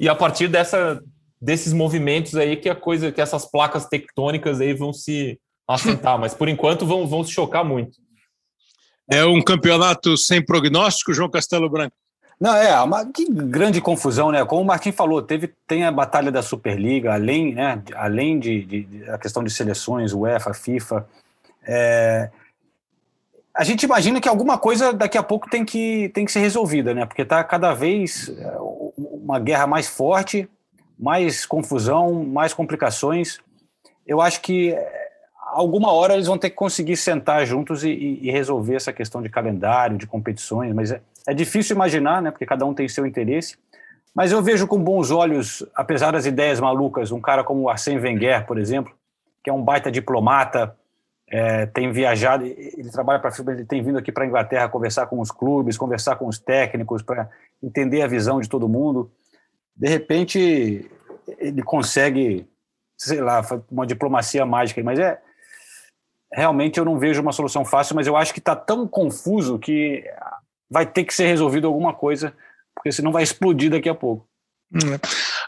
[0.00, 0.98] E a partir dessa,
[1.40, 5.38] desses movimentos aí que a coisa, que essas placas tectônicas aí vão se
[5.68, 7.98] assentar, mas por enquanto vão, vão se chocar muito.
[9.08, 11.94] É um campeonato sem prognóstico, João Castelo Branco?
[12.40, 14.44] Não, é uma que grande confusão, né?
[14.44, 18.82] Como o Martin falou, teve, tem a batalha da Superliga, além, né, além de, de,
[18.82, 21.06] de a questão de seleções, UEFA, FIFA.
[21.66, 22.30] É,
[23.54, 26.92] a gente imagina que alguma coisa daqui a pouco tem que, tem que ser resolvida,
[26.92, 27.06] né?
[27.06, 28.56] Porque está cada vez é,
[28.98, 30.48] uma guerra mais forte,
[30.98, 33.38] mais confusão, mais complicações.
[34.06, 34.76] Eu acho que
[35.54, 39.28] alguma hora eles vão ter que conseguir sentar juntos e, e resolver essa questão de
[39.28, 43.56] calendário, de competições, mas é, é, difícil imaginar, né, porque cada um tem seu interesse.
[44.14, 48.00] Mas eu vejo com bons olhos, apesar das ideias malucas, um cara como o Arsène
[48.00, 48.92] Wenger, por exemplo,
[49.42, 50.76] que é um baita diplomata,
[51.28, 54.68] é, tem viajado, ele trabalha para a FIBA, ele tem vindo aqui para a Inglaterra
[54.68, 57.28] conversar com os clubes, conversar com os técnicos, para
[57.62, 59.10] entender a visão de todo mundo.
[59.74, 60.88] De repente,
[61.38, 62.46] ele consegue,
[62.96, 65.18] sei lá, uma diplomacia mágica, mas é,
[66.32, 70.04] realmente eu não vejo uma solução fácil, mas eu acho que está tão confuso que
[70.68, 72.34] vai ter que ser resolvido alguma coisa,
[72.74, 74.28] porque senão vai explodir daqui a pouco.
[74.74, 74.98] É.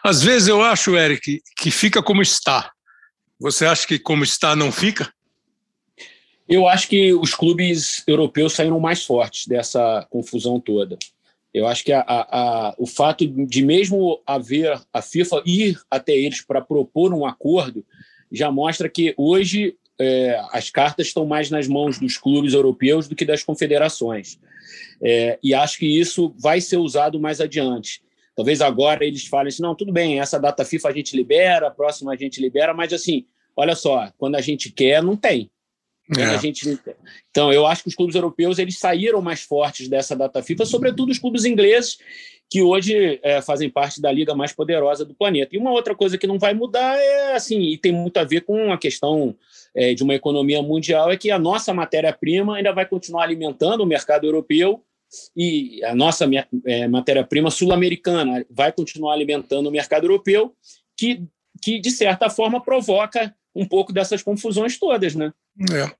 [0.02, 2.70] Às vezes eu acho, Eric, que fica como está.
[3.40, 5.12] Você acha que como está não fica?
[6.48, 10.96] Eu acho que os clubes europeus saíram mais fortes dessa confusão toda.
[11.52, 16.12] Eu acho que a, a, a, o fato de mesmo haver a FIFA ir até
[16.12, 17.84] eles para propor um acordo
[18.30, 23.16] já mostra que hoje é, as cartas estão mais nas mãos dos clubes europeus do
[23.16, 24.38] que das confederações.
[25.02, 28.02] É, e acho que isso vai ser usado mais adiante.
[28.34, 31.70] Talvez agora eles falem assim: não, tudo bem, essa data FIFA a gente libera, a
[31.70, 35.50] próxima a gente libera, mas assim, olha só, quando a gente quer, não tem.
[36.16, 36.22] É.
[36.22, 36.78] A gente...
[37.30, 41.10] Então, eu acho que os clubes europeus eles saíram mais fortes dessa data FIFA, sobretudo
[41.10, 41.98] os clubes ingleses,
[42.48, 45.54] que hoje é, fazem parte da liga mais poderosa do planeta.
[45.54, 48.42] E uma outra coisa que não vai mudar é assim, e tem muito a ver
[48.42, 49.34] com a questão
[49.74, 53.86] é, de uma economia mundial, é que a nossa matéria-prima ainda vai continuar alimentando o
[53.86, 54.82] mercado europeu
[55.36, 56.28] e a nossa
[56.64, 60.54] é, matéria-prima sul-americana vai continuar alimentando o mercado europeu,
[60.96, 61.24] que,
[61.62, 65.32] que de certa forma provoca um pouco dessas confusões todas, né?
[65.72, 65.90] É.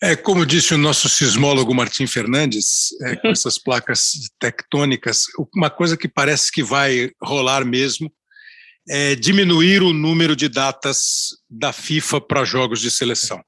[0.00, 5.24] é como disse o nosso sismólogo Martim Fernandes, é, com essas placas tectônicas,
[5.54, 8.12] uma coisa que parece que vai rolar mesmo
[8.88, 13.40] é diminuir o número de datas da FIFA para jogos de seleção.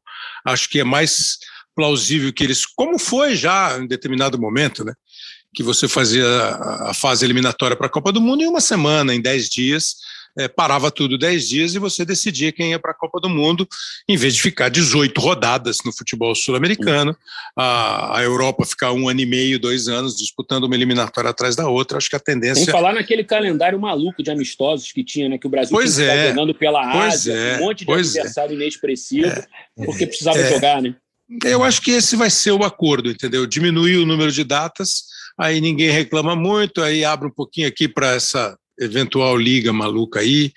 [0.47, 1.39] Acho que é mais
[1.75, 4.95] plausível que eles, como foi já em determinado momento, né?
[5.53, 6.25] Que você fazia
[6.83, 9.97] a fase eliminatória para a Copa do Mundo em uma semana, em dez dias,
[10.37, 13.67] é, parava tudo 10 dias e você decidia quem ia para a Copa do Mundo,
[14.09, 17.17] em vez de ficar 18 rodadas no futebol sul-americano,
[17.57, 21.69] a, a, Europa ficar um ano e meio, dois anos disputando uma eliminatória atrás da
[21.69, 21.99] outra.
[21.99, 22.65] Acho que a tendência.
[22.65, 25.39] Sem falar naquele calendário maluco de amistosos que tinha, né?
[25.39, 27.95] Que o Brasil pois tinha é, jogando pela pois Ásia, é, um monte de é.
[27.95, 28.55] adversário é.
[28.57, 29.47] inexpressivo, é,
[29.85, 30.51] porque precisava é.
[30.51, 30.95] jogar, né?
[31.45, 33.47] Eu acho que esse vai ser o acordo, entendeu?
[33.47, 35.05] Diminuir o número de datas,
[35.39, 40.53] aí ninguém reclama muito, aí abre um pouquinho aqui para essa eventual liga maluca aí,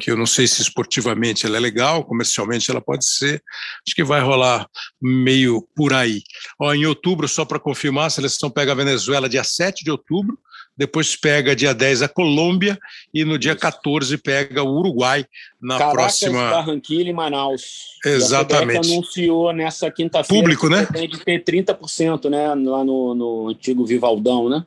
[0.00, 3.42] que eu não sei se esportivamente ela é legal, comercialmente ela pode ser,
[3.86, 4.66] acho que vai rolar
[5.00, 6.22] meio por aí.
[6.58, 10.38] Ó, em outubro, só para confirmar, a seleção pega a Venezuela dia 7 de outubro,
[10.76, 12.78] depois pega dia 10 a Colômbia
[13.12, 15.26] e no dia 14 pega o Uruguai
[15.60, 16.50] na Caracas, próxima.
[16.50, 17.98] Barranquilha e Manaus.
[18.02, 18.88] Exatamente.
[18.88, 20.42] E a anunciou nessa quinta-feira.
[20.42, 20.86] Público, né?
[20.90, 22.48] Tem de ter 30%, né?
[22.54, 24.64] Lá no, no antigo Vivaldão, né?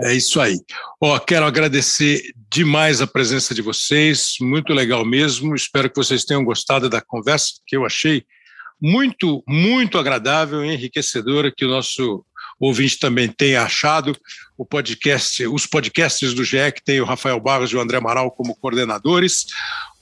[0.00, 0.58] É isso aí.
[1.00, 2.20] Ó, quero agradecer
[2.50, 5.54] demais a presença de vocês, muito legal mesmo.
[5.54, 8.24] Espero que vocês tenham gostado da conversa, que eu achei
[8.80, 12.24] muito, muito agradável e enriquecedora, que o nosso
[12.60, 14.16] ouvinte também tenha achado.
[14.56, 18.30] O podcast, os podcasts do GE, que tem o Rafael Barros e o André Amaral
[18.30, 19.46] como coordenadores.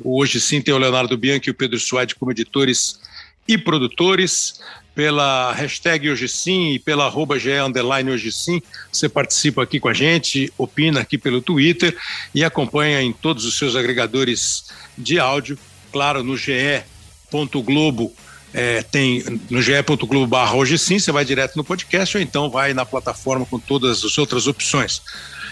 [0.03, 2.99] Hoje sim tem o Leonardo Bianchi e o Pedro Suede como editores
[3.47, 4.61] e produtores
[4.95, 8.63] pela hashtag Hoje Sim e pela arroba GE Underline Hoje Sim.
[8.93, 11.97] Você participa aqui com a gente, opina aqui pelo Twitter
[12.35, 14.67] e acompanha em todos os seus agregadores
[14.97, 15.59] de áudio.
[15.93, 18.13] Claro, no ge.globo
[18.53, 22.73] é, tem no ge.globo barra Hoje Sim, você vai direto no podcast ou então vai
[22.73, 25.03] na plataforma com todas as outras opções.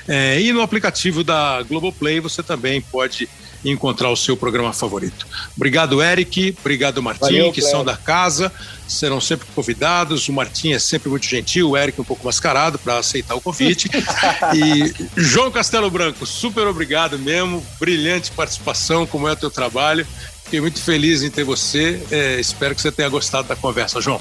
[0.06, 3.28] É, e no aplicativo da Globoplay você também pode
[3.64, 5.26] encontrar o seu programa favorito.
[5.56, 6.56] Obrigado, Eric.
[6.60, 8.52] Obrigado, Martim, Valeu, que são da casa.
[8.88, 10.28] Serão sempre convidados.
[10.28, 13.88] O Martim é sempre muito gentil, o Eric um pouco mascarado para aceitar o convite.
[14.54, 17.64] e João Castelo Branco, super obrigado mesmo.
[17.78, 20.06] Brilhante participação, como é o teu trabalho.
[20.44, 22.02] Fiquei muito feliz em ter você.
[22.10, 24.20] É, espero que você tenha gostado da conversa, João.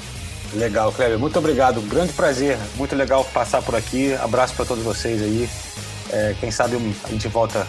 [0.54, 1.18] Legal, Kleber.
[1.18, 1.80] Muito obrigado.
[1.80, 2.58] Um grande prazer.
[2.76, 4.14] Muito legal passar por aqui.
[4.14, 5.48] Abraço para todos vocês aí.
[6.10, 7.66] É, quem sabe a gente volta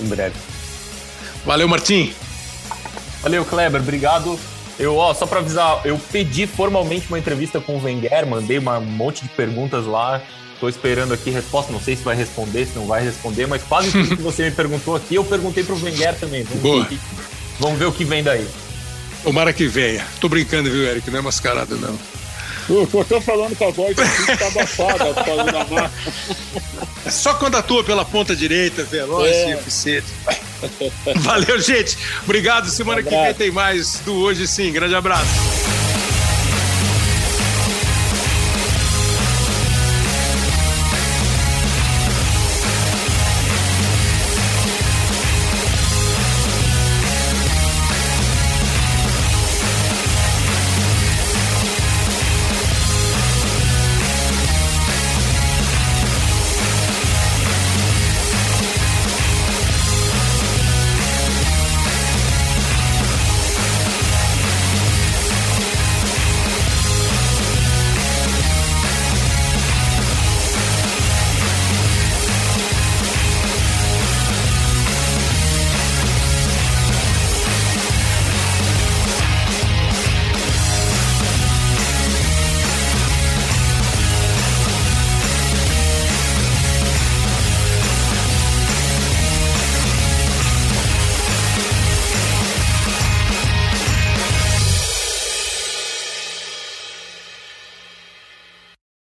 [0.00, 0.34] em breve.
[1.44, 2.12] Valeu, Martim.
[3.22, 3.80] Valeu, Kleber.
[3.80, 4.38] Obrigado.
[4.78, 8.78] Eu, ó, só para avisar, eu pedi formalmente uma entrevista com o Wenger, mandei uma,
[8.78, 10.20] um monte de perguntas lá.
[10.54, 11.72] Estou esperando aqui resposta.
[11.72, 14.50] Não sei se vai responder, se não vai responder, mas quase tudo que você me
[14.52, 16.44] perguntou aqui, eu perguntei para o Wenger também.
[16.44, 16.84] Vamos Boa.
[16.84, 16.98] Ver,
[17.58, 18.46] vamos ver o que vem daí.
[19.22, 20.04] Tomara que venha.
[20.20, 21.08] Tô brincando, viu, Eric?
[21.10, 21.96] Não é mascarado, não.
[22.68, 25.92] Eu tô falando com a voz aqui tá abafada por causa da marca.
[27.10, 29.48] Só quando atua pela ponta direita, veloz É.
[29.48, 30.06] e eficiente.
[31.16, 31.98] Valeu, gente.
[32.22, 32.68] Obrigado.
[32.70, 34.72] Semana Um que vem tem mais do Hoje Sim.
[34.72, 35.91] Grande abraço.